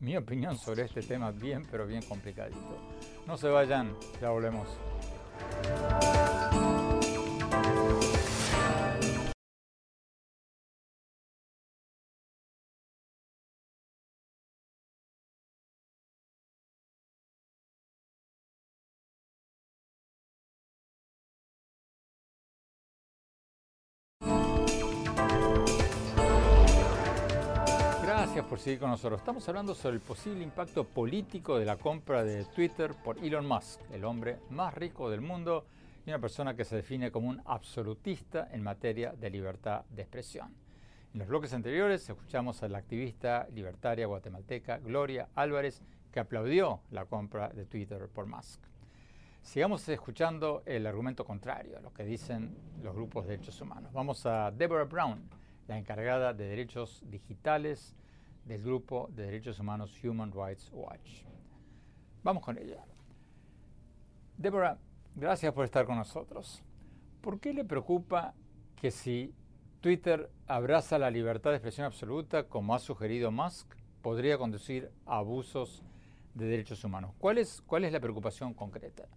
mi 0.00 0.16
opinión 0.16 0.58
sobre 0.58 0.84
este 0.84 1.02
tema 1.02 1.30
bien, 1.30 1.66
pero 1.70 1.86
bien 1.86 2.02
complicadito. 2.02 2.78
No 3.26 3.36
se 3.36 3.48
vayan, 3.48 3.94
ya 4.20 4.30
volvemos. 4.30 4.68
Por 28.56 28.62
seguir 28.62 28.80
con 28.80 28.88
nosotros. 28.88 29.20
Estamos 29.20 29.46
hablando 29.50 29.74
sobre 29.74 29.96
el 29.96 30.00
posible 30.00 30.42
impacto 30.42 30.84
político 30.84 31.58
de 31.58 31.66
la 31.66 31.76
compra 31.76 32.24
de 32.24 32.42
Twitter 32.46 32.94
por 33.04 33.18
Elon 33.18 33.46
Musk, 33.46 33.82
el 33.92 34.02
hombre 34.02 34.38
más 34.48 34.72
rico 34.72 35.10
del 35.10 35.20
mundo 35.20 35.66
y 36.06 36.08
una 36.08 36.18
persona 36.18 36.56
que 36.56 36.64
se 36.64 36.76
define 36.76 37.10
como 37.10 37.28
un 37.28 37.42
absolutista 37.44 38.48
en 38.50 38.62
materia 38.62 39.12
de 39.12 39.28
libertad 39.28 39.84
de 39.90 40.00
expresión. 40.00 40.54
En 41.12 41.18
los 41.18 41.28
bloques 41.28 41.52
anteriores 41.52 42.08
escuchamos 42.08 42.62
a 42.62 42.68
la 42.68 42.78
activista 42.78 43.46
libertaria 43.52 44.06
guatemalteca 44.06 44.78
Gloria 44.78 45.28
Álvarez 45.34 45.82
que 46.10 46.20
aplaudió 46.20 46.80
la 46.92 47.04
compra 47.04 47.50
de 47.50 47.66
Twitter 47.66 48.08
por 48.08 48.24
Musk. 48.24 48.62
Sigamos 49.42 49.86
escuchando 49.90 50.62
el 50.64 50.86
argumento 50.86 51.26
contrario, 51.26 51.78
lo 51.82 51.92
que 51.92 52.04
dicen 52.04 52.56
los 52.82 52.94
grupos 52.94 53.26
de 53.26 53.32
derechos 53.32 53.60
humanos. 53.60 53.92
Vamos 53.92 54.24
a 54.24 54.50
Deborah 54.50 54.84
Brown, 54.84 55.28
la 55.68 55.76
encargada 55.76 56.32
de 56.32 56.48
derechos 56.48 57.02
digitales 57.04 57.94
del 58.46 58.62
grupo 58.62 59.08
de 59.12 59.26
derechos 59.26 59.58
humanos 59.58 59.92
Human 60.02 60.32
Rights 60.32 60.70
Watch. 60.72 61.24
Vamos 62.22 62.42
con 62.42 62.56
ella. 62.56 62.84
Deborah, 64.38 64.78
gracias 65.14 65.52
por 65.52 65.64
estar 65.64 65.84
con 65.84 65.96
nosotros. 65.96 66.62
¿Por 67.20 67.40
qué 67.40 67.52
le 67.52 67.64
preocupa 67.64 68.34
que 68.76 68.90
si 68.90 69.34
Twitter 69.80 70.30
abraza 70.46 70.98
la 70.98 71.10
libertad 71.10 71.50
de 71.50 71.56
expresión 71.56 71.86
absoluta, 71.86 72.44
como 72.44 72.74
ha 72.74 72.78
sugerido 72.78 73.30
Musk, 73.30 73.74
podría 74.00 74.38
conducir 74.38 74.90
a 75.06 75.18
abusos 75.18 75.82
de 76.34 76.46
derechos 76.46 76.84
humanos? 76.84 77.12
¿Cuál 77.18 77.38
es, 77.38 77.62
cuál 77.66 77.84
es 77.84 77.92
la 77.92 78.00
preocupación 78.00 78.54
concreta? 78.54 79.08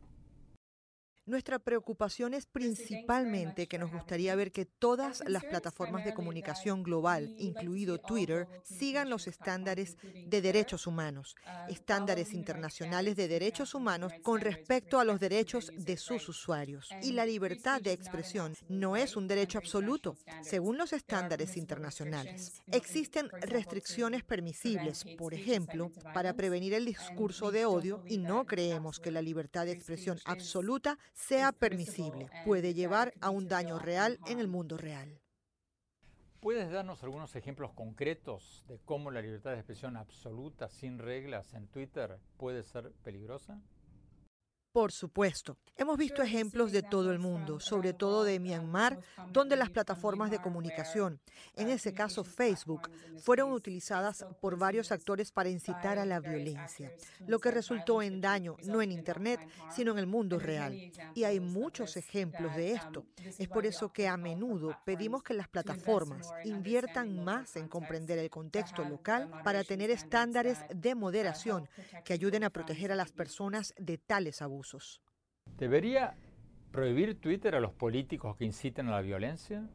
Nuestra 1.30 1.60
preocupación 1.60 2.34
es 2.34 2.48
principalmente 2.48 3.68
que 3.68 3.78
nos 3.78 3.92
gustaría 3.92 4.34
ver 4.34 4.52
que 4.52 4.66
todas 4.66 5.22
las 5.28 5.46
plataformas 5.46 6.04
de 6.04 6.16
comunicación 6.16 6.82
global, 6.82 7.36
incluido 7.38 8.00
Twitter, 8.00 8.48
sigan 8.64 9.12
los 9.12 9.28
estándares 9.28 9.96
de 10.26 10.42
derechos 10.42 10.88
humanos, 10.88 11.36
estándares 11.70 12.34
internacionales 12.34 13.16
de 13.16 13.28
derechos 13.28 13.76
humanos 13.76 14.12
con 14.24 14.42
respecto 14.42 15.00
a 15.00 15.06
los 15.06 15.20
derechos 15.20 15.72
de 15.78 15.98
sus 15.98 16.28
usuarios. 16.30 16.90
Y 17.04 17.12
la 17.12 17.28
libertad 17.28 17.80
de 17.80 17.92
expresión 17.92 18.56
no 18.68 18.96
es 18.96 19.16
un 19.16 19.28
derecho 19.28 19.60
absoluto, 19.60 20.18
según 20.42 20.80
los 20.80 20.94
estándares 20.94 21.58
internacionales. 21.58 22.64
Existen 22.72 23.30
restricciones 23.42 24.24
permisibles, 24.24 25.06
por 25.16 25.36
ejemplo, 25.36 25.92
para 26.12 26.34
prevenir 26.34 26.74
el 26.74 26.86
discurso 26.86 27.52
de 27.52 27.66
odio 27.66 28.04
y 28.08 28.18
no 28.18 28.48
creemos 28.48 29.00
que 29.00 29.12
la 29.12 29.22
libertad 29.22 29.68
de 29.68 29.74
expresión 29.74 30.18
absoluta 30.26 30.98
sea 31.28 31.52
permisible, 31.52 32.30
puede 32.46 32.74
llevar 32.74 33.14
a 33.22 33.30
un 33.30 33.48
daño 33.48 33.78
real 33.78 34.20
en 34.28 34.40
el 34.40 34.48
mundo 34.48 34.78
real. 34.78 35.20
¿Puedes 36.40 36.72
darnos 36.72 37.04
algunos 37.04 37.36
ejemplos 37.36 37.74
concretos 37.74 38.64
de 38.70 38.80
cómo 38.86 39.12
la 39.12 39.22
libertad 39.22 39.52
de 39.52 39.58
expresión 39.58 39.98
absoluta, 39.98 40.70
sin 40.70 40.98
reglas, 40.98 41.54
en 41.54 41.68
Twitter 41.68 42.18
puede 42.38 42.64
ser 42.64 42.94
peligrosa? 43.04 43.60
Por 44.72 44.92
supuesto. 44.92 45.58
Hemos 45.78 45.98
visto 45.98 46.22
ejemplos 46.22 46.72
de 46.72 46.84
todo 46.84 47.12
el 47.12 47.18
mundo, 47.18 47.60
sobre 47.60 47.94
todo 47.94 48.24
de 48.24 48.40
Myanmar, 48.40 49.00
donde 49.32 49.56
las 49.56 49.72
plataformas 49.72 50.30
de 50.30 50.40
comunicación, 50.40 51.20
en 51.56 51.70
ese 51.70 51.94
caso 51.94 52.24
Facebook, 52.24 52.92
fueron 53.18 53.52
utilizadas 53.52 54.26
por 54.40 54.60
varios 54.60 54.92
actores 54.92 55.32
para 55.32 55.50
incitar 55.50 55.98
a 55.98 56.06
la 56.06 56.20
violencia, 56.20 56.92
lo 57.26 57.40
que 57.40 57.50
resultó 57.50 58.04
en 58.04 58.22
daño 58.22 58.58
no 58.66 58.84
en 58.84 58.92
Internet, 58.92 59.40
sino 59.72 59.94
en 59.94 60.00
el 60.00 60.06
mundo 60.06 60.38
real. 60.38 60.92
Y 61.16 61.24
hay 61.24 61.40
muchos 61.40 61.98
ejemplos 61.98 62.56
de 62.56 62.74
esto. 62.74 63.06
Es 63.40 63.48
por 63.48 63.66
eso 63.66 63.92
que 63.92 64.08
a 64.08 64.18
menudo 64.18 64.78
pedimos 64.86 65.24
que 65.24 65.34
las 65.34 65.48
plataformas 65.48 66.30
inviertan 66.44 67.24
más 67.24 67.56
en 67.56 67.68
comprender 67.68 68.20
el 68.20 68.30
contexto 68.30 68.84
local 68.84 69.32
para 69.44 69.64
tener 69.64 69.90
estándares 69.90 70.60
de 70.70 70.94
moderación 70.94 71.68
que 72.06 72.14
ayuden 72.14 72.44
a 72.44 72.52
proteger 72.52 72.92
a 72.92 72.96
las 72.96 73.12
personas 73.12 73.74
de 73.78 73.98
tales 73.98 74.44
abusos. 74.44 74.59
¿Debería 75.58 76.16
prohibir 76.72 77.20
Twitter 77.20 77.56
a 77.56 77.60
los 77.60 77.74
políticos 77.74 78.36
que 78.38 78.46
inciten 78.46 78.88
a 78.88 78.92
la 78.92 79.02
violencia? 79.02 79.68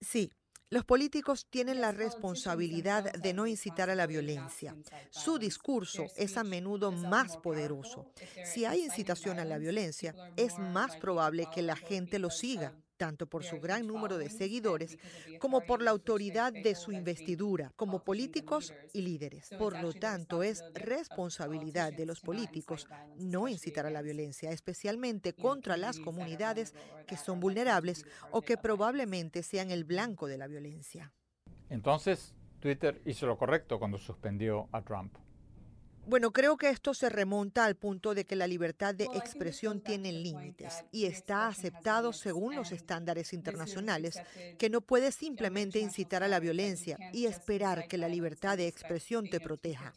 Sí, 0.00 0.30
los 0.72 0.84
políticos 0.84 1.46
tienen 1.50 1.80
la 1.80 1.92
responsabilidad 1.92 3.12
de 3.12 3.34
no 3.34 3.46
incitar 3.46 3.90
a 3.90 3.94
la 3.94 4.06
violencia. 4.06 4.74
Su 5.10 5.38
discurso 5.38 6.06
es 6.16 6.38
a 6.38 6.44
menudo 6.44 6.90
más 6.90 7.36
poderoso. 7.36 8.10
Si 8.44 8.64
hay 8.64 8.82
incitación 8.84 9.38
a 9.38 9.44
la 9.44 9.58
violencia, 9.58 10.14
es 10.36 10.58
más 10.58 10.96
probable 10.96 11.46
que 11.54 11.60
la 11.60 11.76
gente 11.76 12.18
lo 12.18 12.30
siga 12.30 12.72
tanto 13.02 13.26
por 13.26 13.42
su 13.42 13.58
gran 13.58 13.88
número 13.88 14.16
de 14.16 14.30
seguidores 14.30 14.96
como 15.40 15.62
por 15.62 15.82
la 15.82 15.90
autoridad 15.90 16.52
de 16.52 16.76
su 16.76 16.92
investidura 16.92 17.72
como 17.74 18.04
políticos 18.04 18.72
y 18.92 19.02
líderes. 19.02 19.50
Por 19.58 19.82
lo 19.82 19.92
tanto, 19.92 20.44
es 20.44 20.62
responsabilidad 20.72 21.92
de 21.92 22.06
los 22.06 22.20
políticos 22.20 22.86
no 23.16 23.48
incitar 23.48 23.86
a 23.86 23.90
la 23.90 24.02
violencia, 24.02 24.52
especialmente 24.52 25.32
contra 25.32 25.76
las 25.76 25.98
comunidades 25.98 26.74
que 27.08 27.16
son 27.16 27.40
vulnerables 27.40 28.06
o 28.30 28.42
que 28.42 28.56
probablemente 28.56 29.42
sean 29.42 29.72
el 29.72 29.82
blanco 29.82 30.28
de 30.28 30.38
la 30.38 30.46
violencia. 30.46 31.12
Entonces, 31.70 32.36
Twitter 32.60 33.02
hizo 33.04 33.26
lo 33.26 33.36
correcto 33.36 33.80
cuando 33.80 33.98
suspendió 33.98 34.68
a 34.70 34.82
Trump. 34.82 35.16
Bueno, 36.04 36.32
creo 36.32 36.56
que 36.56 36.68
esto 36.68 36.94
se 36.94 37.08
remonta 37.08 37.64
al 37.64 37.76
punto 37.76 38.12
de 38.12 38.24
que 38.24 38.34
la 38.34 38.48
libertad 38.48 38.92
de 38.92 39.04
expresión 39.14 39.80
tiene 39.80 40.10
límites 40.10 40.84
y 40.90 41.06
está 41.06 41.46
aceptado 41.46 42.12
según 42.12 42.56
los 42.56 42.72
estándares 42.72 43.32
internacionales, 43.32 44.20
que 44.58 44.68
no 44.68 44.80
puedes 44.80 45.14
simplemente 45.14 45.78
incitar 45.78 46.24
a 46.24 46.28
la 46.28 46.40
violencia 46.40 46.98
y 47.12 47.26
esperar 47.26 47.86
que 47.86 47.98
la 47.98 48.08
libertad 48.08 48.56
de 48.56 48.66
expresión 48.66 49.30
te 49.30 49.38
proteja. 49.38 49.94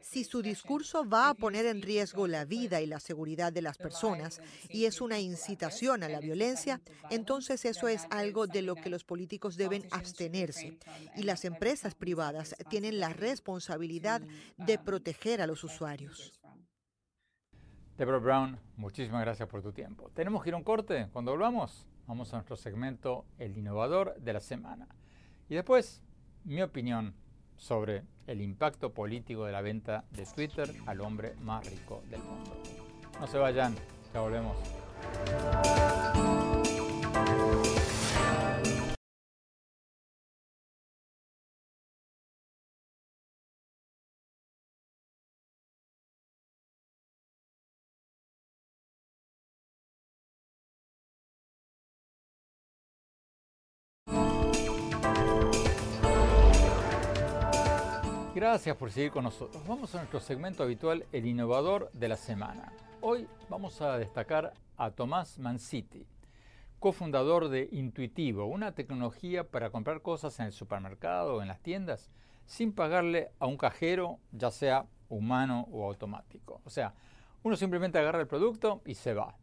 Si 0.00 0.22
su 0.22 0.42
discurso 0.42 1.04
va 1.04 1.30
a 1.30 1.34
poner 1.34 1.66
en 1.66 1.82
riesgo 1.82 2.28
la 2.28 2.44
vida 2.44 2.80
y 2.80 2.86
la 2.86 3.00
seguridad 3.00 3.52
de 3.52 3.62
las 3.62 3.78
personas 3.78 4.40
y 4.68 4.84
es 4.84 5.00
una 5.00 5.18
incitación 5.18 6.04
a 6.04 6.08
la 6.08 6.20
violencia, 6.20 6.80
entonces 7.10 7.64
eso 7.64 7.88
es 7.88 8.06
algo 8.10 8.46
de 8.46 8.62
lo 8.62 8.76
que 8.76 8.90
los 8.90 9.02
políticos 9.02 9.56
deben 9.56 9.88
abstenerse 9.90 10.78
y 11.16 11.24
las 11.24 11.44
empresas 11.44 11.96
privadas 11.96 12.54
tienen 12.70 13.00
la 13.00 13.12
responsabilidad 13.12 14.22
de 14.56 14.78
proteger 14.78 15.42
a 15.42 15.47
los 15.48 15.64
usuarios. 15.64 16.32
Deborah 17.96 18.18
Brown, 18.18 18.60
muchísimas 18.76 19.22
gracias 19.22 19.48
por 19.48 19.60
tu 19.60 19.72
tiempo. 19.72 20.10
Tenemos 20.14 20.42
que 20.42 20.50
ir 20.50 20.54
a 20.54 20.58
un 20.58 20.62
corte. 20.62 21.08
Cuando 21.12 21.32
volvamos, 21.32 21.84
vamos 22.06 22.32
a 22.32 22.36
nuestro 22.36 22.54
segmento 22.54 23.24
El 23.38 23.58
Innovador 23.58 24.14
de 24.20 24.32
la 24.34 24.40
Semana. 24.40 24.86
Y 25.48 25.56
después, 25.56 26.00
mi 26.44 26.62
opinión 26.62 27.14
sobre 27.56 28.04
el 28.28 28.40
impacto 28.40 28.94
político 28.94 29.46
de 29.46 29.52
la 29.52 29.62
venta 29.62 30.04
de 30.12 30.26
Twitter 30.26 30.72
al 30.86 31.00
hombre 31.00 31.34
más 31.40 31.68
rico 31.68 32.04
del 32.08 32.22
mundo. 32.22 32.56
No 33.18 33.26
se 33.26 33.38
vayan, 33.38 33.74
ya 34.14 34.20
volvemos. 34.20 34.56
Gracias 58.38 58.76
por 58.76 58.92
seguir 58.92 59.10
con 59.10 59.24
nosotros. 59.24 59.66
Vamos 59.66 59.92
a 59.92 59.98
nuestro 59.98 60.20
segmento 60.20 60.62
habitual, 60.62 61.04
el 61.10 61.26
innovador 61.26 61.90
de 61.92 62.06
la 62.06 62.16
semana. 62.16 62.72
Hoy 63.00 63.26
vamos 63.48 63.80
a 63.80 63.98
destacar 63.98 64.52
a 64.76 64.92
Tomás 64.92 65.40
Manciti, 65.40 66.06
cofundador 66.78 67.48
de 67.48 67.68
Intuitivo, 67.72 68.44
una 68.44 68.76
tecnología 68.76 69.42
para 69.42 69.70
comprar 69.70 70.02
cosas 70.02 70.38
en 70.38 70.46
el 70.46 70.52
supermercado 70.52 71.34
o 71.34 71.42
en 71.42 71.48
las 71.48 71.58
tiendas 71.58 72.12
sin 72.46 72.72
pagarle 72.72 73.32
a 73.40 73.48
un 73.48 73.56
cajero, 73.56 74.20
ya 74.30 74.52
sea 74.52 74.86
humano 75.08 75.66
o 75.72 75.84
automático. 75.84 76.60
O 76.64 76.70
sea, 76.70 76.94
uno 77.42 77.56
simplemente 77.56 77.98
agarra 77.98 78.20
el 78.20 78.28
producto 78.28 78.82
y 78.86 78.94
se 78.94 79.14
va. 79.14 79.36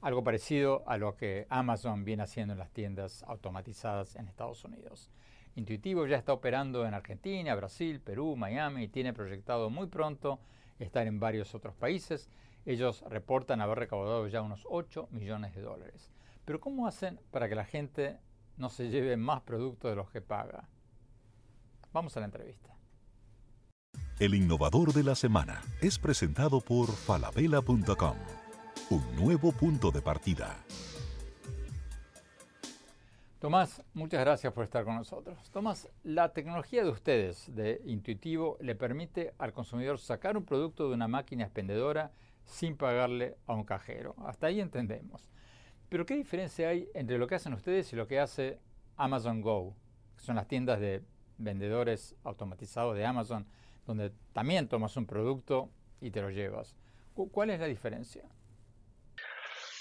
Algo 0.00 0.24
parecido 0.24 0.82
a 0.86 0.96
lo 0.96 1.14
que 1.14 1.46
Amazon 1.50 2.06
viene 2.06 2.22
haciendo 2.22 2.54
en 2.54 2.58
las 2.58 2.70
tiendas 2.70 3.22
automatizadas 3.24 4.16
en 4.16 4.28
Estados 4.28 4.64
Unidos. 4.64 5.10
Intuitivo 5.56 6.06
ya 6.06 6.16
está 6.16 6.32
operando 6.32 6.86
en 6.86 6.94
Argentina, 6.94 7.54
Brasil, 7.54 8.00
Perú, 8.00 8.36
Miami 8.36 8.84
y 8.84 8.88
tiene 8.88 9.12
proyectado 9.12 9.70
muy 9.70 9.86
pronto 9.86 10.40
estar 10.78 11.06
en 11.06 11.20
varios 11.20 11.54
otros 11.54 11.74
países. 11.74 12.28
Ellos 12.66 13.04
reportan 13.08 13.60
haber 13.60 13.78
recaudado 13.78 14.26
ya 14.26 14.42
unos 14.42 14.66
8 14.68 15.08
millones 15.10 15.54
de 15.54 15.62
dólares. 15.62 16.10
Pero 16.44 16.60
¿cómo 16.60 16.86
hacen 16.86 17.20
para 17.30 17.48
que 17.48 17.54
la 17.54 17.64
gente 17.64 18.18
no 18.56 18.68
se 18.68 18.88
lleve 18.88 19.16
más 19.16 19.42
productos 19.42 19.90
de 19.90 19.96
los 19.96 20.10
que 20.10 20.20
paga? 20.20 20.68
Vamos 21.92 22.16
a 22.16 22.20
la 22.20 22.26
entrevista. 22.26 22.74
El 24.18 24.34
innovador 24.34 24.92
de 24.92 25.04
la 25.04 25.14
semana 25.14 25.62
es 25.80 25.98
presentado 25.98 26.60
por 26.60 26.90
falabella.com, 26.90 28.16
un 28.90 29.16
nuevo 29.16 29.52
punto 29.52 29.90
de 29.90 30.02
partida. 30.02 30.56
Tomás, 33.44 33.82
muchas 33.92 34.20
gracias 34.20 34.54
por 34.54 34.64
estar 34.64 34.86
con 34.86 34.94
nosotros. 34.94 35.50
Tomás, 35.50 35.90
la 36.02 36.32
tecnología 36.32 36.82
de 36.82 36.88
ustedes, 36.88 37.54
de 37.54 37.82
Intuitivo, 37.84 38.56
le 38.58 38.74
permite 38.74 39.34
al 39.36 39.52
consumidor 39.52 39.98
sacar 39.98 40.38
un 40.38 40.46
producto 40.46 40.88
de 40.88 40.94
una 40.94 41.08
máquina 41.08 41.44
expendedora 41.44 42.10
sin 42.46 42.74
pagarle 42.74 43.36
a 43.46 43.52
un 43.52 43.64
cajero. 43.64 44.14
Hasta 44.24 44.46
ahí 44.46 44.62
entendemos. 44.62 45.28
Pero 45.90 46.06
¿qué 46.06 46.14
diferencia 46.14 46.70
hay 46.70 46.88
entre 46.94 47.18
lo 47.18 47.26
que 47.26 47.34
hacen 47.34 47.52
ustedes 47.52 47.92
y 47.92 47.96
lo 47.96 48.08
que 48.08 48.18
hace 48.18 48.60
Amazon 48.96 49.42
Go, 49.42 49.76
que 50.16 50.22
son 50.22 50.36
las 50.36 50.48
tiendas 50.48 50.80
de 50.80 51.02
vendedores 51.36 52.16
automatizados 52.24 52.96
de 52.96 53.04
Amazon, 53.04 53.46
donde 53.86 54.10
también 54.32 54.68
tomas 54.68 54.96
un 54.96 55.04
producto 55.04 55.68
y 56.00 56.10
te 56.10 56.22
lo 56.22 56.30
llevas? 56.30 56.78
¿Cuál 57.12 57.50
es 57.50 57.60
la 57.60 57.66
diferencia? 57.66 58.24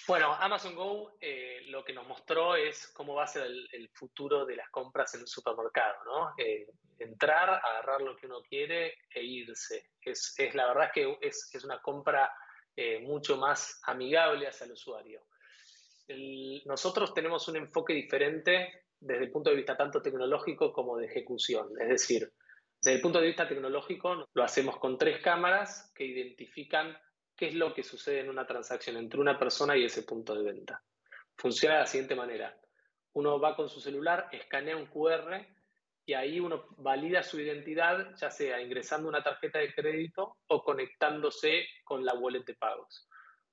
Bueno, 0.05 0.33
Amazon 0.33 0.75
Go 0.75 1.15
eh, 1.21 1.61
lo 1.67 1.83
que 1.83 1.93
nos 1.93 2.05
mostró 2.05 2.55
es 2.57 2.87
cómo 2.87 3.15
va 3.15 3.23
a 3.23 3.27
ser 3.27 3.45
el, 3.45 3.89
futuro 3.93 4.45
de 4.45 4.57
las 4.57 4.69
compras 4.69 5.13
en 5.15 5.21
un 5.21 5.27
supermercado, 5.27 6.03
¿no? 6.03 6.33
Eh, 6.37 6.67
entrar, 6.99 7.49
agarrar 7.49 8.01
lo 8.01 8.15
que 8.15 8.25
uno 8.25 8.41
quiere 8.41 8.97
e 9.09 9.23
irse. 9.23 9.91
Es, 10.01 10.35
la 10.53 10.67
verdad 10.67 10.91
es 11.21 11.49
que 11.49 11.57
es, 11.57 11.63
una 11.63 11.81
compra 11.81 12.33
eh, 12.75 12.99
mucho 12.99 13.37
más 13.37 13.79
amigable 13.83 14.47
hacia 14.47 14.65
el 14.65 14.73
usuario. 14.73 15.25
nosotros 16.65 17.13
tenemos 17.13 17.47
un 17.47 17.55
enfoque 17.55 17.93
diferente 17.93 18.87
desde 18.99 19.23
el 19.23 19.31
punto 19.31 19.51
de 19.51 19.55
vista 19.55 19.77
tanto 19.77 20.01
tecnológico 20.01 20.73
como 20.73 20.97
de 20.97 21.05
ejecución. 21.05 21.69
Es 21.79 21.87
decir, 21.87 22.33
desde 22.81 22.95
el 22.97 23.01
punto 23.01 23.21
de 23.21 23.27
vista 23.27 23.47
tecnológico 23.47 24.27
lo 24.33 24.43
hacemos 24.43 24.77
con 24.79 24.97
tres 24.97 25.21
cámaras 25.21 25.93
que 25.95 26.03
identifican 26.03 26.97
qué 27.35 27.47
es 27.47 27.55
lo 27.55 27.73
que 27.73 27.83
sucede 27.83 28.19
en 28.19 28.29
una 28.29 28.45
transacción 28.45 28.97
entre 28.97 29.19
una 29.19 29.37
persona 29.37 29.75
y 29.75 29.85
ese 29.85 30.03
punto 30.03 30.35
de 30.35 30.43
venta. 30.43 30.83
Funciona 31.35 31.75
de 31.75 31.81
la 31.81 31.87
siguiente 31.87 32.15
manera. 32.15 32.55
Uno 33.13 33.39
va 33.39 33.55
con 33.55 33.69
su 33.69 33.79
celular, 33.79 34.29
escanea 34.31 34.77
un 34.77 34.87
QR 34.87 35.45
y 36.05 36.13
ahí 36.13 36.39
uno 36.39 36.65
valida 36.77 37.23
su 37.23 37.39
identidad, 37.39 38.15
ya 38.15 38.29
sea 38.29 38.61
ingresando 38.61 39.07
una 39.07 39.23
tarjeta 39.23 39.59
de 39.59 39.73
crédito 39.73 40.37
o 40.47 40.63
conectándose 40.63 41.65
con 41.83 42.03
la 42.05 42.13
wallet 42.13 42.43
de 42.45 42.55
pagos. 42.55 43.07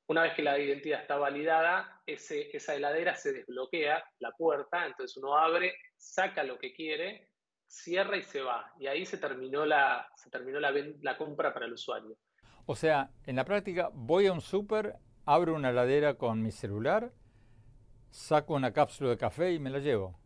Una 0.08 0.22
vez 0.22 0.34
que 0.34 0.42
la 0.42 0.58
identidad 0.58 1.02
está 1.02 1.16
validada, 1.16 2.02
esa 2.04 2.74
heladera 2.74 3.14
se 3.14 3.32
desbloquea 3.32 4.04
la 4.18 4.32
puerta, 4.32 4.84
entonces 4.84 5.16
uno 5.16 5.38
abre, 5.38 5.76
saca 5.96 6.42
lo 6.42 6.58
que 6.58 6.72
quiere, 6.72 7.30
cierra 7.66 8.16
y 8.16 8.22
se 8.22 8.42
va. 8.42 8.72
Y 8.80 8.88
ahí 8.88 9.06
se 9.06 9.18
terminó 9.18 9.64
la 9.64 10.08
compra 11.16 11.54
para 11.54 11.66
el 11.66 11.74
usuario. 11.74 12.16
O 12.66 12.76
sea, 12.76 13.10
en 13.26 13.36
la 13.36 13.44
práctica 13.44 13.90
voy 13.92 14.26
a 14.26 14.32
un 14.32 14.40
súper, 14.40 14.96
abro 15.24 15.54
una 15.54 15.70
heladera 15.70 16.14
con 16.14 16.42
mi 16.42 16.52
celular, 16.52 17.12
saco 18.10 18.54
una 18.54 18.72
cápsula 18.72 19.10
de 19.10 19.16
café 19.16 19.52
y 19.52 19.58
me 19.58 19.70
la 19.70 19.78
llevo. 19.78 20.18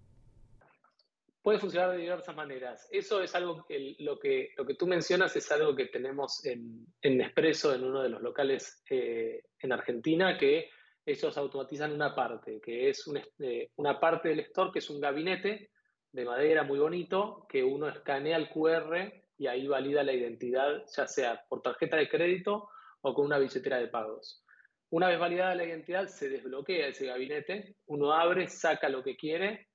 Puede 1.42 1.58
funcionar 1.58 1.90
de 1.90 1.98
diversas 1.98 2.34
maneras. 2.34 2.88
Eso 2.90 3.22
es 3.22 3.34
algo 3.34 3.66
que 3.66 3.96
lo 3.98 4.18
que, 4.18 4.54
lo 4.56 4.64
que 4.64 4.74
tú 4.74 4.86
mencionas 4.86 5.36
es 5.36 5.52
algo 5.52 5.76
que 5.76 5.86
tenemos 5.86 6.44
en, 6.46 6.86
en 7.02 7.18
Nespresso, 7.18 7.74
en 7.74 7.84
uno 7.84 8.02
de 8.02 8.08
los 8.08 8.22
locales 8.22 8.82
eh, 8.88 9.42
en 9.58 9.72
Argentina, 9.72 10.38
que 10.38 10.70
ellos 11.04 11.36
automatizan 11.36 11.92
una 11.92 12.14
parte, 12.14 12.60
que 12.62 12.88
es 12.88 13.04
eh, 13.40 13.70
una 13.76 14.00
parte 14.00 14.30
del 14.30 14.40
store 14.40 14.70
que 14.72 14.78
es 14.78 14.88
un 14.88 15.00
gabinete 15.00 15.70
de 16.12 16.24
madera 16.24 16.62
muy 16.62 16.78
bonito, 16.78 17.46
que 17.48 17.62
uno 17.62 17.88
escanea 17.88 18.38
el 18.38 18.48
QR 18.48 19.23
y 19.44 19.46
ahí 19.46 19.66
valida 19.66 20.02
la 20.02 20.14
identidad, 20.14 20.84
ya 20.96 21.06
sea 21.06 21.44
por 21.50 21.60
tarjeta 21.60 21.98
de 21.98 22.08
crédito 22.08 22.70
o 23.02 23.12
con 23.12 23.26
una 23.26 23.36
billetera 23.36 23.76
de 23.76 23.88
pagos. 23.88 24.42
Una 24.88 25.08
vez 25.08 25.18
validada 25.18 25.54
la 25.54 25.66
identidad, 25.66 26.06
se 26.06 26.30
desbloquea 26.30 26.86
ese 26.86 27.06
gabinete, 27.06 27.76
uno 27.84 28.14
abre, 28.14 28.48
saca 28.48 28.88
lo 28.88 29.02
que 29.02 29.18
quiere 29.18 29.68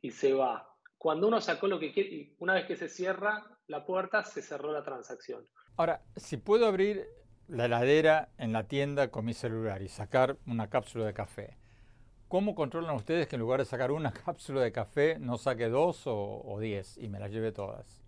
y 0.00 0.10
se 0.10 0.32
va. 0.32 0.66
Cuando 0.96 1.28
uno 1.28 1.42
sacó 1.42 1.66
lo 1.66 1.78
que 1.78 1.92
quiere, 1.92 2.34
una 2.38 2.54
vez 2.54 2.64
que 2.64 2.76
se 2.76 2.88
cierra 2.88 3.44
la 3.66 3.84
puerta, 3.84 4.24
se 4.24 4.40
cerró 4.40 4.72
la 4.72 4.82
transacción. 4.82 5.46
Ahora, 5.76 6.00
si 6.16 6.38
puedo 6.38 6.64
abrir 6.64 7.06
la 7.46 7.66
heladera 7.66 8.30
en 8.38 8.54
la 8.54 8.68
tienda 8.68 9.10
con 9.10 9.26
mi 9.26 9.34
celular 9.34 9.82
y 9.82 9.88
sacar 9.88 10.38
una 10.46 10.70
cápsula 10.70 11.04
de 11.04 11.12
café, 11.12 11.58
¿cómo 12.28 12.54
controlan 12.54 12.96
ustedes 12.96 13.26
que 13.28 13.36
en 13.36 13.40
lugar 13.40 13.60
de 13.60 13.66
sacar 13.66 13.92
una 13.92 14.12
cápsula 14.24 14.62
de 14.62 14.72
café 14.72 15.18
no 15.18 15.36
saque 15.36 15.68
dos 15.68 16.06
o, 16.06 16.40
o 16.42 16.58
diez 16.58 16.96
y 16.96 17.08
me 17.08 17.20
las 17.20 17.30
lleve 17.30 17.52
todas? 17.52 18.03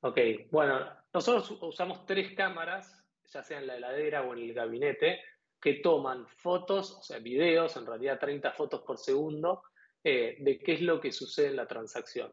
Ok, 0.00 0.18
bueno, 0.50 0.88
nosotros 1.12 1.58
usamos 1.62 2.04
tres 2.06 2.34
cámaras, 2.34 3.02
ya 3.24 3.42
sea 3.42 3.58
en 3.58 3.66
la 3.66 3.76
heladera 3.76 4.22
o 4.22 4.34
en 4.34 4.42
el 4.42 4.54
gabinete, 4.54 5.20
que 5.60 5.74
toman 5.74 6.26
fotos, 6.28 6.92
o 6.92 7.02
sea, 7.02 7.18
videos, 7.18 7.76
en 7.76 7.86
realidad 7.86 8.18
30 8.18 8.52
fotos 8.52 8.82
por 8.82 8.98
segundo, 8.98 9.62
eh, 10.04 10.36
de 10.40 10.58
qué 10.58 10.74
es 10.74 10.82
lo 10.82 11.00
que 11.00 11.12
sucede 11.12 11.48
en 11.48 11.56
la 11.56 11.66
transacción. 11.66 12.32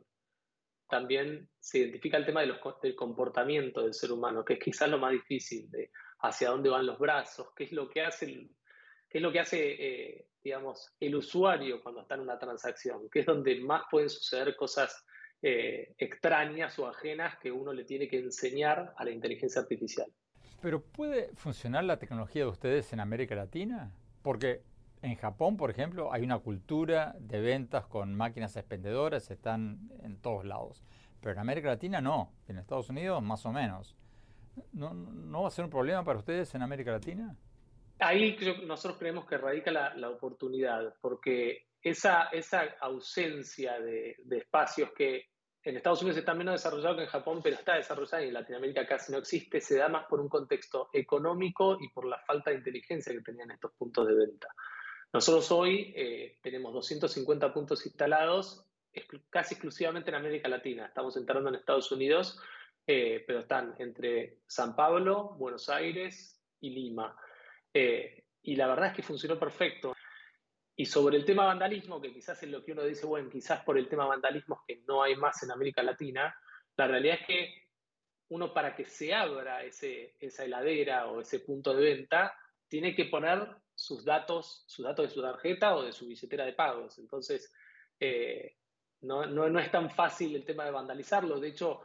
También 0.88 1.50
se 1.60 1.80
identifica 1.80 2.18
el 2.18 2.26
tema 2.26 2.42
del 2.42 2.96
comportamiento 2.96 3.82
del 3.82 3.94
ser 3.94 4.12
humano, 4.12 4.46
que 4.46 4.54
es 4.54 4.60
quizás 4.60 4.90
lo 4.90 5.00
más 5.00 5.14
difícil, 5.14 5.72
de 5.72 5.90
hacia 6.20 6.50
dónde 6.50 6.70
van 6.70 6.86
los 6.86 7.00
brazos, 7.00 7.48
qué 7.56 7.64
es 7.64 7.72
lo 7.72 7.90
que 7.90 8.02
hace, 8.02 8.28
qué 9.10 9.18
es 9.18 9.22
lo 9.22 9.32
que 9.32 9.40
hace 9.40 9.76
eh, 9.80 10.28
digamos, 10.44 10.94
el 11.00 11.16
usuario 11.16 11.82
cuando 11.82 12.02
está 12.02 12.16
en 12.16 12.22
una 12.22 12.38
transacción, 12.38 13.10
que 13.10 13.22
es 13.22 13.26
donde 13.26 13.62
más 13.62 13.84
pueden 13.90 14.10
suceder 14.10 14.56
cosas 14.56 15.06
eh, 15.46 15.94
extrañas 15.98 16.80
o 16.80 16.88
ajenas 16.88 17.38
que 17.38 17.52
uno 17.52 17.74
le 17.74 17.84
tiene 17.84 18.08
que 18.08 18.18
enseñar 18.18 18.94
a 18.96 19.04
la 19.04 19.12
inteligencia 19.12 19.62
artificial. 19.62 20.08
Pero 20.62 20.82
¿puede 20.82 21.36
funcionar 21.36 21.84
la 21.84 22.00
tecnología 22.00 22.44
de 22.44 22.50
ustedes 22.50 22.94
en 22.94 23.02
América 23.02 23.36
Latina? 23.36 23.92
Porque 24.22 24.62
en 25.02 25.16
Japón, 25.16 25.58
por 25.58 25.70
ejemplo, 25.70 26.14
hay 26.14 26.24
una 26.24 26.40
cultura 26.40 27.14
de 27.20 27.42
ventas 27.42 27.86
con 27.88 28.16
máquinas 28.16 28.56
expendedoras, 28.56 29.30
están 29.30 29.90
en 30.02 30.16
todos 30.22 30.46
lados. 30.46 30.82
Pero 31.20 31.34
en 31.34 31.40
América 31.40 31.68
Latina 31.68 32.00
no, 32.00 32.32
en 32.48 32.58
Estados 32.58 32.90
Unidos 32.90 33.22
más 33.22 33.46
o 33.46 33.52
menos. 33.52 33.98
¿No, 34.72 34.94
no 34.94 35.42
va 35.42 35.50
a 35.50 35.52
ser 35.52 35.66
un 35.66 35.72
problema 35.72 36.06
para 36.06 36.20
ustedes 36.20 36.56
en 36.56 36.62
América 36.62 36.92
Latina? 36.92 37.36
Ahí 38.00 38.38
nosotros 38.66 38.98
creemos 38.98 39.26
que 39.26 39.38
radica 39.38 39.72
la, 39.72 39.94
la 39.96 40.10
oportunidad, 40.10 40.96
porque 41.02 41.68
esa, 41.82 42.30
esa 42.32 42.64
ausencia 42.80 43.80
de, 43.80 44.16
de, 44.24 44.38
espacios 44.38 44.92
que 44.96 45.33
en 45.64 45.78
Estados 45.78 46.02
Unidos 46.02 46.18
está 46.18 46.34
menos 46.34 46.56
desarrollado 46.56 46.98
que 46.98 47.04
en 47.04 47.10
Japón, 47.10 47.40
pero 47.42 47.56
está 47.56 47.76
desarrollado 47.76 48.24
y 48.24 48.28
en 48.28 48.34
Latinoamérica 48.34 48.86
casi 48.86 49.12
no 49.12 49.20
existe, 49.20 49.62
se 49.62 49.78
da 49.78 49.88
más 49.88 50.06
por 50.06 50.20
un 50.20 50.28
contexto 50.28 50.90
económico 50.92 51.78
y 51.80 51.90
por 51.90 52.06
la 52.06 52.20
falta 52.20 52.52
de 52.52 52.58
inteligencia 52.58 53.14
que 53.14 53.22
tenían 53.22 53.52
estos 53.52 53.72
puntos 53.74 54.08
de 54.08 54.14
venta. 54.14 54.50
Nosotros 55.14 55.52
hoy 55.52 55.94
eh, 55.96 56.40
tenemos 56.42 56.74
250 56.74 57.54
puntos 57.54 57.86
instalados 57.86 58.68
casi 59.30 59.56
exclusivamente 59.56 60.10
en 60.10 60.16
América 60.16 60.48
Latina. 60.48 60.86
Estamos 60.86 61.18
entrando 61.18 61.50
en 61.50 61.56
Estados 61.56 61.92
Unidos, 61.92 62.40
eh, 62.86 63.24
pero 63.26 63.40
están 63.40 63.76
entre 63.80 64.40
San 64.48 64.76
Pablo, 64.76 65.36
Buenos 65.38 65.70
Aires 65.70 66.42
y 66.60 66.70
Lima. 66.70 67.16
Eh, 67.74 68.26
y 68.44 68.56
la 68.56 68.68
verdad 68.68 68.88
es 68.88 68.94
que 68.94 69.04
funcionó 69.04 69.40
perfecto. 69.40 69.93
Y 70.76 70.86
sobre 70.86 71.18
el 71.18 71.26
tema 71.26 71.46
vandalismo, 71.46 72.02
que 72.02 72.12
quizás 72.12 72.42
es 72.42 72.50
lo 72.50 72.64
que 72.64 72.72
uno 72.72 72.84
dice, 72.84 73.06
bueno, 73.06 73.30
quizás 73.30 73.64
por 73.64 73.78
el 73.78 73.88
tema 73.88 74.06
vandalismo 74.06 74.60
es 74.68 74.76
que 74.76 74.84
no 74.88 75.04
hay 75.04 75.16
más 75.16 75.44
en 75.44 75.52
América 75.52 75.84
Latina, 75.84 76.36
la 76.76 76.88
realidad 76.88 77.20
es 77.22 77.28
que 77.28 77.64
uno 78.30 78.54
para 78.54 78.76
que 78.76 78.86
se 78.86 79.14
abra 79.14 79.64
esa 79.64 80.44
heladera 80.44 81.08
o 81.08 81.22
ese 81.22 81.40
punto 81.42 81.76
de 81.76 81.84
venta, 81.84 82.36
tiene 82.68 82.96
que 82.96 83.06
poner 83.06 83.48
sus 83.76 84.04
datos, 84.04 84.64
sus 84.68 84.86
datos 84.86 85.08
de 85.08 85.14
su 85.14 85.22
tarjeta 85.22 85.76
o 85.76 85.84
de 85.84 85.94
su 85.94 86.08
billetera 86.08 86.46
de 86.46 86.54
pagos. 86.54 86.98
Entonces, 86.98 87.54
eh, 88.00 88.56
no, 89.02 89.28
no, 89.28 89.50
no, 89.50 89.60
es 89.60 89.72
tan 89.72 89.92
fácil 89.92 90.36
el 90.36 90.46
tema 90.46 90.66
de 90.66 90.72
vandalizarlo. 90.72 91.40
De 91.40 91.50
hecho, 91.50 91.82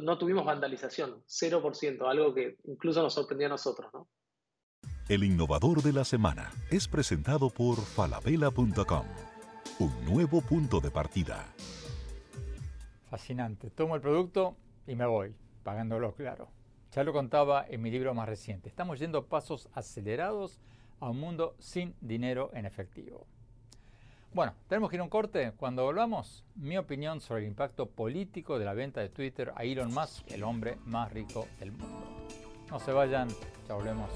no 0.00 0.16
tuvimos 0.16 0.44
vandalización, 0.44 1.22
0%, 1.26 2.08
algo 2.08 2.32
que 2.32 2.56
incluso 2.64 3.02
nos 3.02 3.12
sorprendió 3.14 3.48
a 3.48 3.50
nosotros, 3.50 3.92
¿no? 3.92 4.08
El 5.06 5.22
innovador 5.22 5.82
de 5.82 5.92
la 5.92 6.02
semana 6.02 6.50
es 6.70 6.88
presentado 6.88 7.50
por 7.50 7.76
falabella.com, 7.76 9.04
un 9.78 10.04
nuevo 10.06 10.40
punto 10.40 10.80
de 10.80 10.90
partida. 10.90 11.44
Fascinante. 13.10 13.68
Tomo 13.68 13.96
el 13.96 14.00
producto 14.00 14.56
y 14.86 14.94
me 14.94 15.04
voy, 15.04 15.34
pagándolo 15.62 16.14
claro. 16.14 16.48
Ya 16.92 17.04
lo 17.04 17.12
contaba 17.12 17.66
en 17.68 17.82
mi 17.82 17.90
libro 17.90 18.14
más 18.14 18.26
reciente. 18.26 18.70
Estamos 18.70 18.98
yendo 18.98 19.26
pasos 19.26 19.68
acelerados 19.74 20.58
a 21.00 21.10
un 21.10 21.20
mundo 21.20 21.54
sin 21.58 21.94
dinero 22.00 22.50
en 22.54 22.64
efectivo. 22.64 23.26
Bueno, 24.32 24.54
tenemos 24.68 24.88
que 24.88 24.96
ir 24.96 25.00
a 25.00 25.04
un 25.04 25.10
corte. 25.10 25.52
Cuando 25.58 25.84
volvamos, 25.84 26.46
mi 26.54 26.78
opinión 26.78 27.20
sobre 27.20 27.42
el 27.42 27.48
impacto 27.48 27.90
político 27.90 28.58
de 28.58 28.64
la 28.64 28.72
venta 28.72 29.02
de 29.02 29.10
Twitter 29.10 29.52
a 29.54 29.64
Elon 29.64 29.92
Musk, 29.92 30.30
el 30.32 30.44
hombre 30.44 30.78
más 30.86 31.12
rico 31.12 31.46
del 31.60 31.72
mundo. 31.72 32.26
No 32.70 32.80
se 32.80 32.90
vayan, 32.90 33.28
ya 33.68 33.74
volvemos. 33.74 34.10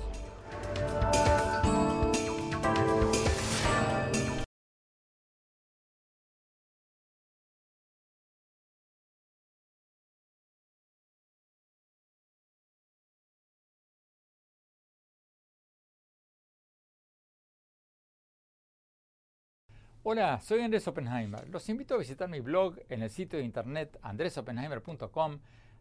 Hola, 20.11 20.41
soy 20.41 20.61
Andrés 20.61 20.89
Oppenheimer. 20.89 21.47
Los 21.51 21.69
invito 21.69 21.95
a 21.95 21.99
visitar 21.99 22.31
mi 22.31 22.41
blog 22.41 22.77
en 22.89 23.03
el 23.03 23.11
sitio 23.11 23.39
de 23.39 23.45
internet 23.45 23.99
andresoppenheimer.com. 24.01 25.41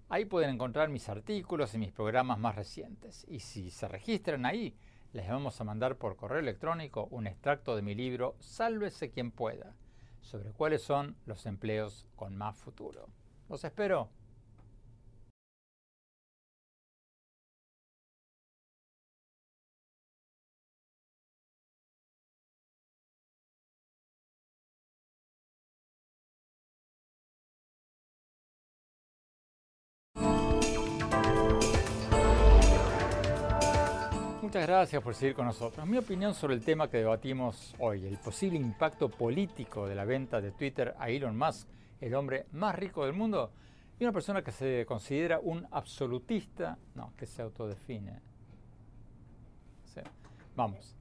Ahí 0.10 0.24
pueden 0.24 0.52
encontrar 0.52 0.90
mis 0.90 1.10
artículos 1.10 1.74
y 1.74 1.78
mis 1.78 1.92
programas 1.92 2.40
más 2.40 2.56
recientes. 2.56 3.26
Y 3.28 3.40
si 3.40 3.70
se 3.70 3.90
registran 3.90 4.46
ahí, 4.46 4.74
les 5.12 5.28
vamos 5.28 5.60
a 5.60 5.66
mandar 5.66 5.98
por 5.98 6.16
correo 6.16 6.40
electrónico 6.40 7.08
un 7.12 7.28
extracto 7.28 7.76
de 7.76 7.82
mi 7.82 7.94
libro 7.94 8.36
Sálvese 8.40 9.12
quien 9.12 9.32
pueda, 9.32 9.74
sobre 10.22 10.52
cuáles 10.52 10.82
son 10.82 11.18
los 11.26 11.46
empleos 11.46 12.08
con 12.16 12.38
más 12.38 12.56
futuro. 12.56 13.10
Los 13.50 13.66
espero. 13.66 14.10
Muchas 34.58 34.70
gracias 34.70 35.04
por 35.04 35.14
seguir 35.14 35.36
con 35.36 35.46
nosotros. 35.46 35.86
Mi 35.86 36.00
opinión 36.00 36.34
sobre 36.34 36.56
el 36.56 36.66
tema 36.66 36.90
que 36.90 36.98
debatimos 36.98 37.76
hoy, 37.78 38.08
el 38.08 38.18
posible 38.18 38.58
impacto 38.58 39.08
político 39.08 39.88
de 39.88 39.94
la 39.94 40.04
venta 40.04 40.42
de 40.42 40.52
Twitter 40.52 40.96
a 40.98 41.12
Elon 41.12 41.38
Musk, 41.38 41.68
el 42.02 42.16
hombre 42.16 42.48
más 42.54 42.74
rico 42.74 43.06
del 43.06 43.14
mundo, 43.14 43.52
y 44.00 44.04
una 44.04 44.12
persona 44.12 44.42
que 44.42 44.52
se 44.52 44.84
considera 44.88 45.40
un 45.40 45.68
absolutista, 45.70 46.76
no, 46.96 47.14
que 47.16 47.28
se 47.28 47.44
autodefine. 47.44 48.20
Vamos. 50.56 50.96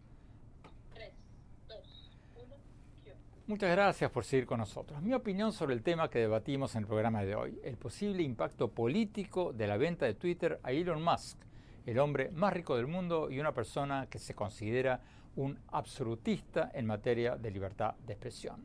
Muchas 3.47 3.71
gracias 3.71 4.11
por 4.11 4.27
seguir 4.27 4.45
con 4.45 4.59
nosotros. 4.59 5.01
Mi 5.01 5.15
opinión 5.15 5.55
sobre 5.55 5.73
el 5.73 5.83
tema 5.83 6.11
que 6.11 6.19
debatimos 6.19 6.75
en 6.75 6.83
el 6.83 6.87
programa 6.87 7.23
de 7.23 7.35
hoy, 7.35 7.59
el 7.65 7.79
posible 7.79 8.23
impacto 8.23 8.69
político 8.69 9.55
de 9.55 9.67
la 9.67 9.79
venta 9.79 10.05
de 10.05 10.13
Twitter 10.13 10.61
a 10.63 10.73
Elon 10.73 11.03
Musk, 11.03 11.46
el 11.87 11.99
hombre 11.99 12.31
más 12.33 12.53
rico 12.53 12.77
del 12.77 12.87
mundo 12.87 13.31
y 13.31 13.39
una 13.39 13.53
persona 13.53 14.07
que 14.11 14.19
se 14.19 14.35
considera 14.35 15.01
un 15.37 15.59
absolutista 15.69 16.71
en 16.75 16.87
materia 16.87 17.37
de 17.37 17.51
libertad 17.51 17.95
de 18.07 18.13
expresión. 18.13 18.65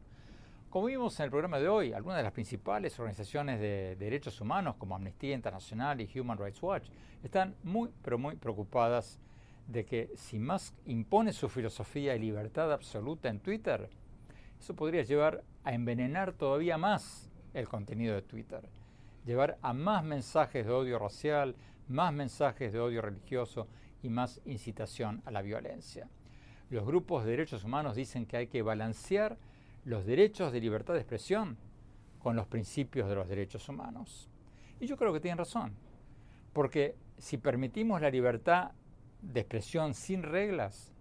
Como 0.69 0.87
vimos 0.87 1.19
en 1.19 1.25
el 1.25 1.29
programa 1.29 1.59
de 1.59 1.67
hoy, 1.67 1.93
algunas 1.93 2.17
de 2.17 2.23
las 2.23 2.31
principales 2.31 2.97
organizaciones 2.97 3.59
de 3.59 3.97
derechos 3.97 4.39
humanos 4.39 4.75
como 4.77 4.95
Amnistía 4.95 5.35
Internacional 5.35 5.99
y 5.99 6.09
Human 6.17 6.37
Rights 6.37 6.63
Watch 6.63 6.89
están 7.23 7.55
muy, 7.63 7.89
pero 8.01 8.17
muy 8.17 8.35
preocupadas 8.37 9.19
de 9.67 9.85
que 9.85 10.11
si 10.15 10.39
Musk 10.39 10.73
impone 10.85 11.33
su 11.33 11.49
filosofía 11.49 12.13
de 12.13 12.19
libertad 12.19 12.71
absoluta 12.71 13.29
en 13.29 13.39
Twitter, 13.39 13.89
eso 14.59 14.75
podría 14.75 15.03
llevar 15.03 15.43
a 15.63 15.73
envenenar 15.73 16.33
todavía 16.33 16.77
más 16.77 17.29
el 17.53 17.67
contenido 17.67 18.15
de 18.15 18.21
Twitter, 18.21 18.61
llevar 19.25 19.57
a 19.61 19.73
más 19.73 20.03
mensajes 20.03 20.65
de 20.65 20.71
odio 20.71 20.99
racial, 20.99 21.55
más 21.87 22.13
mensajes 22.13 22.73
de 22.73 22.79
odio 22.79 23.01
religioso 23.01 23.67
y 24.03 24.09
más 24.09 24.41
incitación 24.45 25.21
a 25.25 25.31
la 25.31 25.41
violencia. 25.41 26.09
Los 26.69 26.85
grupos 26.85 27.25
de 27.25 27.31
derechos 27.31 27.63
humanos 27.63 27.95
dicen 27.95 28.25
que 28.25 28.37
hay 28.37 28.47
que 28.47 28.61
balancear 28.61 29.37
los 29.83 30.05
derechos 30.05 30.51
de 30.53 30.61
libertad 30.61 30.93
de 30.93 31.01
expresión 31.01 31.57
con 32.19 32.35
los 32.35 32.47
principios 32.47 33.09
de 33.09 33.15
los 33.15 33.27
derechos 33.27 33.67
humanos. 33.67 34.29
Y 34.79 34.87
yo 34.87 34.97
creo 34.97 35.11
que 35.13 35.19
tienen 35.19 35.37
razón, 35.37 35.73
porque 36.53 36.95
si 37.17 37.37
permitimos 37.37 38.01
la 38.01 38.09
libertad 38.09 38.71
de 39.21 39.41
expresión 39.41 39.93
sin 39.93 40.23
reglas, 40.23 40.91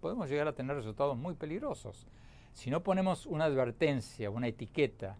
podemos 0.00 0.28
llegar 0.28 0.48
a 0.48 0.54
tener 0.54 0.76
resultados 0.76 1.16
muy 1.16 1.34
peligrosos. 1.34 2.06
Si 2.52 2.70
no 2.70 2.82
ponemos 2.82 3.26
una 3.26 3.44
advertencia, 3.44 4.30
una 4.30 4.48
etiqueta, 4.48 5.16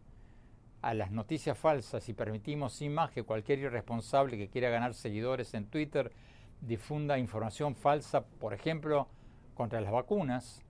a 0.82 0.94
las 0.94 1.12
noticias 1.12 1.56
falsas 1.56 2.08
y 2.08 2.12
permitimos 2.12 2.72
sin 2.74 2.92
más 2.92 3.10
que 3.12 3.22
cualquier 3.22 3.60
irresponsable 3.60 4.36
que 4.36 4.48
quiera 4.48 4.68
ganar 4.68 4.94
seguidores 4.94 5.54
en 5.54 5.66
Twitter 5.66 6.12
difunda 6.60 7.18
información 7.18 7.74
falsa, 7.74 8.24
por 8.24 8.52
ejemplo, 8.52 9.08
contra 9.54 9.80
las 9.80 9.92
vacunas, 9.92 10.62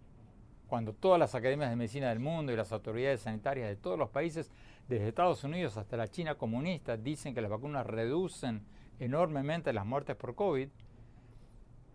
cuando 0.69 0.93
todas 0.93 1.19
las 1.19 1.35
academias 1.35 1.71
de 1.71 1.77
medicina 1.77 2.09
del 2.11 2.21
mundo 2.21 2.53
y 2.53 2.57
las 2.57 2.73
autoridades 2.73 3.21
sanitarias 3.21 3.69
de 3.69 3.77
todos 3.77 3.99
los 3.99 4.11
países, 4.11 4.51
desde 4.89 5.09
Estados 5.09 5.45
Unidos 5.45 5.77
hasta 5.77 5.97
la 5.97 6.09
China 6.09 6.35
comunista, 6.35 6.97
dicen 6.97 7.35
que 7.35 7.41
las 7.41 7.51
vacunas 7.51 7.87
reducen 7.87 8.65
enormemente 8.99 9.73
las 9.73 9.87
muertes 9.87 10.17
por 10.17 10.35
COVID, 10.35 10.69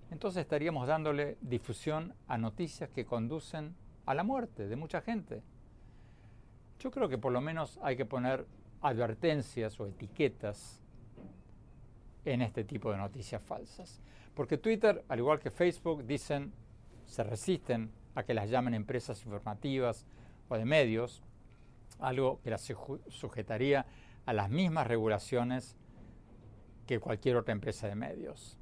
entonces 0.10 0.42
estaríamos 0.42 0.88
dándole 0.88 1.38
difusión 1.42 2.14
a 2.28 2.38
noticias 2.38 2.90
que 2.90 3.06
conducen 3.06 3.76
a 4.06 4.14
la 4.14 4.24
muerte 4.24 4.68
de 4.68 4.76
mucha 4.76 5.02
gente. 5.02 5.42
Yo 6.80 6.92
creo 6.92 7.10
que 7.10 7.18
por 7.18 7.32
lo 7.32 7.42
menos 7.42 7.80
hay 7.82 7.96
que 7.96 8.06
poner 8.06 8.46
advertencias 8.82 9.80
o 9.80 9.88
etiquetas 9.88 10.80
en 12.24 12.42
este 12.42 12.64
tipo 12.64 12.92
de 12.92 12.98
noticias 12.98 13.42
falsas. 13.42 14.02
Porque 14.36 14.58
Twitter, 14.58 15.04
al 15.08 15.20
igual 15.20 15.40
que 15.40 15.50
Facebook, 15.50 16.06
dicen, 16.06 16.54
se 17.06 17.24
resisten 17.24 17.92
a 18.14 18.24
que 18.24 18.34
las 18.34 18.50
llamen 18.50 18.76
empresas 18.76 19.24
informativas 19.26 20.06
o 20.50 20.58
de 20.58 20.66
medios, 20.66 21.24
algo 22.00 22.40
que 22.44 22.52
las 22.52 22.72
sujetaría 23.08 23.88
a 24.26 24.34
las 24.34 24.50
mismas 24.50 24.86
regulaciones 24.86 25.76
que 26.86 27.00
cualquier 27.00 27.38
otra 27.38 27.54
empresa 27.54 27.88
de 27.88 27.96
medios. 27.96 28.58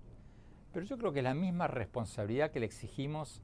Pero 0.72 0.86
yo 0.86 0.98
creo 0.98 1.12
que 1.12 1.20
es 1.20 1.24
la 1.24 1.34
misma 1.34 1.68
responsabilidad 1.68 2.52
que 2.52 2.60
le 2.60 2.66
exigimos 2.66 3.42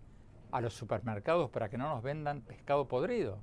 a 0.52 0.62
los 0.62 0.74
supermercados 0.74 1.50
para 1.50 1.70
que 1.70 1.78
no 1.78 1.90
nos 1.90 2.04
vendan 2.04 2.42
pescado 2.42 2.88
podrido 2.88 3.40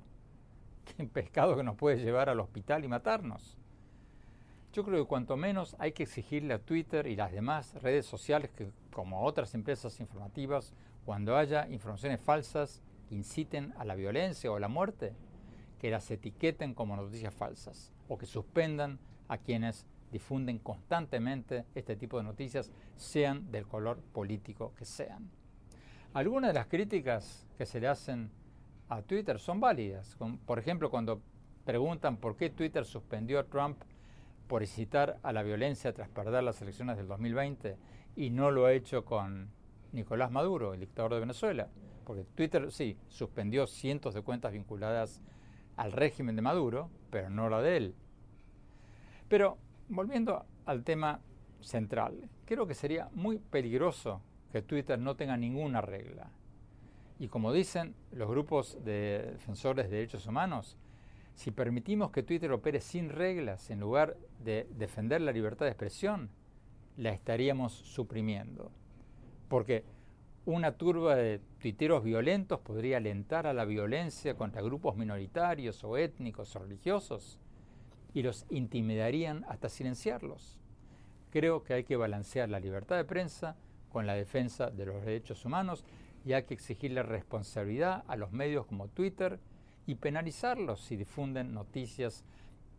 pescado 1.11 1.55
que 1.55 1.63
nos 1.63 1.75
puede 1.75 1.97
llevar 1.97 2.29
al 2.29 2.39
hospital 2.39 2.83
y 2.83 2.87
matarnos. 2.87 3.57
Yo 4.71 4.83
creo 4.83 5.03
que 5.03 5.07
cuanto 5.07 5.35
menos 5.35 5.75
hay 5.79 5.93
que 5.93 6.03
exigirle 6.03 6.53
a 6.53 6.59
Twitter 6.59 7.07
y 7.07 7.15
las 7.15 7.31
demás 7.31 7.73
redes 7.81 8.05
sociales 8.05 8.51
que, 8.51 8.71
como 8.93 9.23
otras 9.23 9.55
empresas 9.55 9.99
informativas, 9.99 10.73
cuando 11.05 11.35
haya 11.35 11.67
informaciones 11.69 12.21
falsas 12.21 12.83
que 13.07 13.15
inciten 13.15 13.73
a 13.77 13.85
la 13.85 13.95
violencia 13.95 14.51
o 14.51 14.55
a 14.55 14.59
la 14.59 14.67
muerte, 14.67 15.13
que 15.79 15.89
las 15.89 16.11
etiqueten 16.11 16.73
como 16.73 16.95
noticias 16.95 17.33
falsas 17.33 17.91
o 18.07 18.17
que 18.17 18.25
suspendan 18.25 18.99
a 19.27 19.37
quienes 19.37 19.85
difunden 20.11 20.59
constantemente 20.59 21.65
este 21.75 21.95
tipo 21.95 22.17
de 22.17 22.23
noticias, 22.23 22.71
sean 22.95 23.51
del 23.51 23.67
color 23.67 23.99
político 24.13 24.73
que 24.75 24.85
sean. 24.85 25.29
Algunas 26.13 26.49
de 26.49 26.53
las 26.55 26.67
críticas 26.67 27.45
que 27.57 27.65
se 27.65 27.79
le 27.79 27.87
hacen 27.87 28.31
a 28.89 29.01
Twitter 29.03 29.39
son 29.39 29.59
válidas. 29.59 30.17
Por 30.45 30.59
ejemplo, 30.59 30.89
cuando 30.89 31.21
preguntan 31.63 32.17
por 32.17 32.35
qué 32.35 32.49
Twitter 32.49 32.85
suspendió 32.85 33.39
a 33.39 33.43
Trump 33.43 33.77
por 34.47 34.63
incitar 34.63 35.19
a 35.21 35.31
la 35.31 35.43
violencia 35.43 35.93
tras 35.93 36.09
perder 36.09 36.43
las 36.43 36.61
elecciones 36.61 36.97
del 36.97 37.07
2020 37.07 37.77
y 38.15 38.31
no 38.31 38.49
lo 38.49 38.65
ha 38.65 38.73
hecho 38.73 39.05
con 39.05 39.51
Nicolás 39.91 40.31
Maduro, 40.31 40.73
el 40.73 40.79
dictador 40.79 41.13
de 41.13 41.19
Venezuela. 41.19 41.69
Porque 42.03 42.23
Twitter 42.23 42.71
sí 42.71 42.97
suspendió 43.07 43.67
cientos 43.67 44.15
de 44.15 44.23
cuentas 44.23 44.51
vinculadas 44.51 45.21
al 45.77 45.91
régimen 45.91 46.35
de 46.35 46.41
Maduro, 46.41 46.89
pero 47.11 47.29
no 47.29 47.47
la 47.49 47.61
de 47.61 47.77
él. 47.77 47.95
Pero 49.27 49.59
volviendo 49.87 50.45
al 50.65 50.83
tema 50.83 51.19
central, 51.61 52.29
creo 52.45 52.65
que 52.65 52.73
sería 52.73 53.09
muy 53.13 53.37
peligroso 53.37 54.21
que 54.51 54.63
Twitter 54.63 54.97
no 54.97 55.15
tenga 55.15 55.37
ninguna 55.37 55.81
regla. 55.81 56.31
Y 57.19 57.27
como 57.27 57.51
dicen 57.53 57.93
los 58.11 58.29
grupos 58.29 58.77
de 58.83 59.33
defensores 59.33 59.89
de 59.89 59.97
derechos 59.97 60.25
humanos, 60.25 60.77
Si 61.39 61.51
permitimos 61.51 62.11
que 62.11 62.21
Twitter 62.21 62.51
opere 62.51 62.81
sin 62.81 63.07
reglas 63.07 63.69
en 63.69 63.79
lugar 63.79 64.17
de 64.43 64.67
defender 64.75 65.21
la 65.21 65.31
libertad 65.31 65.67
de 65.67 65.71
expresión, 65.71 66.29
la 66.97 67.11
estaríamos 67.11 67.71
suprimiendo. 67.71 68.73
Porque 69.47 69.85
una 70.45 70.73
turba 70.73 71.15
de 71.15 71.39
tuiteros 71.61 72.03
violentos 72.03 72.59
podría 72.59 72.97
alentar 72.97 73.47
a 73.47 73.53
la 73.53 73.63
violencia 73.63 74.35
contra 74.35 74.61
grupos 74.61 74.97
minoritarios 74.97 75.81
o 75.85 75.95
étnicos 75.95 76.53
o 76.57 76.59
religiosos 76.59 77.39
y 78.13 78.21
los 78.21 78.45
intimidarían 78.49 79.45
hasta 79.47 79.69
silenciarlos. 79.69 80.59
Creo 81.31 81.63
que 81.63 81.73
hay 81.73 81.85
que 81.85 81.95
balancear 81.95 82.49
la 82.49 82.59
libertad 82.59 82.97
de 82.97 83.05
prensa 83.05 83.55
con 83.93 84.05
la 84.05 84.15
defensa 84.15 84.71
de 84.71 84.87
los 84.87 85.05
derechos 85.05 85.45
humanos 85.45 85.85
y 86.29 86.33
hay 86.33 86.43
que 86.43 86.53
exigirle 86.53 87.01
responsabilidad 87.01 88.03
a 88.07 88.15
los 88.15 88.31
medios 88.31 88.67
como 88.67 88.87
Twitter 88.87 89.39
y 89.87 89.95
penalizarlos 89.95 90.79
si 90.79 90.95
difunden 90.95 91.55
noticias 91.55 92.23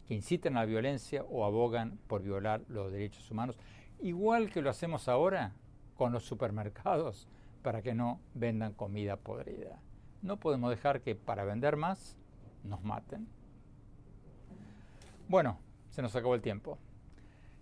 que 0.06 0.14
inciten 0.14 0.56
a 0.56 0.60
la 0.60 0.66
violencia 0.66 1.24
o 1.24 1.44
abogan 1.44 1.98
por 2.06 2.22
violar 2.22 2.62
los 2.68 2.92
derechos 2.92 3.28
humanos, 3.28 3.58
igual 3.98 4.52
que 4.52 4.62
lo 4.62 4.70
hacemos 4.70 5.08
ahora 5.08 5.52
con 5.96 6.12
los 6.12 6.22
supermercados 6.22 7.26
para 7.64 7.82
que 7.82 7.92
no 7.92 8.20
vendan 8.34 8.72
comida 8.72 9.16
podrida. 9.16 9.80
No 10.22 10.36
podemos 10.36 10.70
dejar 10.70 11.00
que 11.00 11.16
para 11.16 11.42
vender 11.42 11.76
más 11.76 12.16
nos 12.62 12.84
maten. 12.84 13.26
Bueno, 15.26 15.58
se 15.88 16.02
nos 16.02 16.14
acabó 16.14 16.36
el 16.36 16.40
tiempo. 16.40 16.78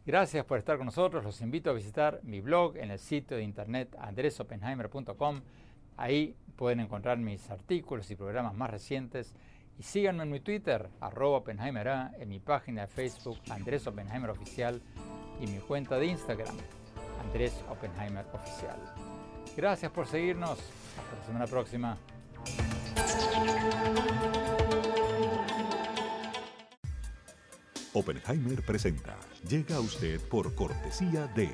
Gracias 0.04 0.44
por 0.44 0.58
estar 0.58 0.76
con 0.76 0.84
nosotros. 0.84 1.24
Los 1.24 1.40
invito 1.40 1.70
a 1.70 1.72
visitar 1.72 2.20
mi 2.24 2.42
blog 2.42 2.76
en 2.76 2.90
el 2.90 2.98
sitio 2.98 3.38
de 3.38 3.42
internet 3.42 3.96
andresopenheimer.com. 3.98 5.40
Ahí 5.98 6.36
pueden 6.56 6.78
encontrar 6.80 7.18
mis 7.18 7.50
artículos 7.50 8.10
y 8.10 8.16
programas 8.16 8.54
más 8.54 8.70
recientes. 8.70 9.34
Y 9.78 9.82
síganme 9.82 10.22
en 10.22 10.30
mi 10.30 10.40
Twitter, 10.40 10.88
arroba 11.00 11.38
Oppenheimer 11.38 12.12
en 12.18 12.28
mi 12.28 12.38
página 12.38 12.82
de 12.82 12.86
Facebook, 12.86 13.38
Andrés 13.50 13.86
Oppenheimer 13.86 14.30
Oficial, 14.30 14.80
y 15.40 15.46
mi 15.46 15.58
cuenta 15.58 15.98
de 15.98 16.06
Instagram, 16.06 16.56
Andrés 17.20 17.64
Oppenheimer 17.68 18.24
Oficial. 18.32 18.78
Gracias 19.56 19.90
por 19.92 20.06
seguirnos. 20.06 20.58
Hasta 20.98 21.16
la 21.16 21.24
semana 21.26 21.46
próxima. 21.46 21.98
Oppenheimer 27.92 28.62
presenta. 28.64 29.16
Llega 29.48 29.76
a 29.76 29.80
usted 29.80 30.20
por 30.28 30.54
cortesía 30.54 31.26
de 31.28 31.50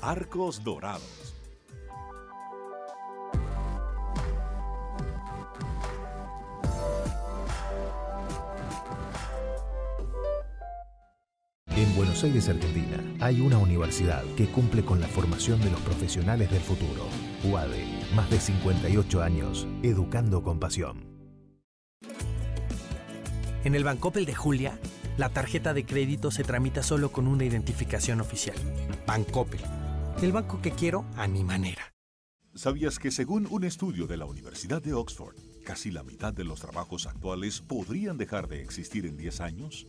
Arcos 0.00 0.64
Dorados. 0.64 1.35
Buenos 12.06 12.22
Aires, 12.22 12.48
Argentina, 12.48 13.02
hay 13.18 13.40
una 13.40 13.58
universidad 13.58 14.22
que 14.36 14.46
cumple 14.46 14.84
con 14.84 15.00
la 15.00 15.08
formación 15.08 15.60
de 15.60 15.72
los 15.72 15.80
profesionales 15.80 16.48
del 16.52 16.60
futuro. 16.60 17.08
UADE, 17.42 17.84
más 18.14 18.30
de 18.30 18.38
58 18.38 19.22
años, 19.24 19.66
educando 19.82 20.40
con 20.44 20.60
pasión. 20.60 21.04
En 23.64 23.74
el 23.74 23.82
Bancopel 23.82 24.24
de 24.24 24.36
Julia, 24.36 24.78
la 25.18 25.30
tarjeta 25.30 25.74
de 25.74 25.84
crédito 25.84 26.30
se 26.30 26.44
tramita 26.44 26.84
solo 26.84 27.10
con 27.10 27.26
una 27.26 27.44
identificación 27.44 28.20
oficial. 28.20 28.56
Bancopel. 29.04 29.60
El 30.22 30.30
banco 30.30 30.62
que 30.62 30.70
quiero 30.70 31.06
a 31.16 31.26
mi 31.26 31.42
manera. 31.42 31.92
¿Sabías 32.54 33.00
que 33.00 33.10
según 33.10 33.48
un 33.50 33.64
estudio 33.64 34.06
de 34.06 34.16
la 34.16 34.26
Universidad 34.26 34.80
de 34.80 34.94
Oxford, 34.94 35.34
casi 35.64 35.90
la 35.90 36.04
mitad 36.04 36.32
de 36.32 36.44
los 36.44 36.60
trabajos 36.60 37.08
actuales 37.08 37.62
podrían 37.62 38.16
dejar 38.16 38.46
de 38.46 38.62
existir 38.62 39.06
en 39.06 39.16
10 39.16 39.40
años? 39.40 39.88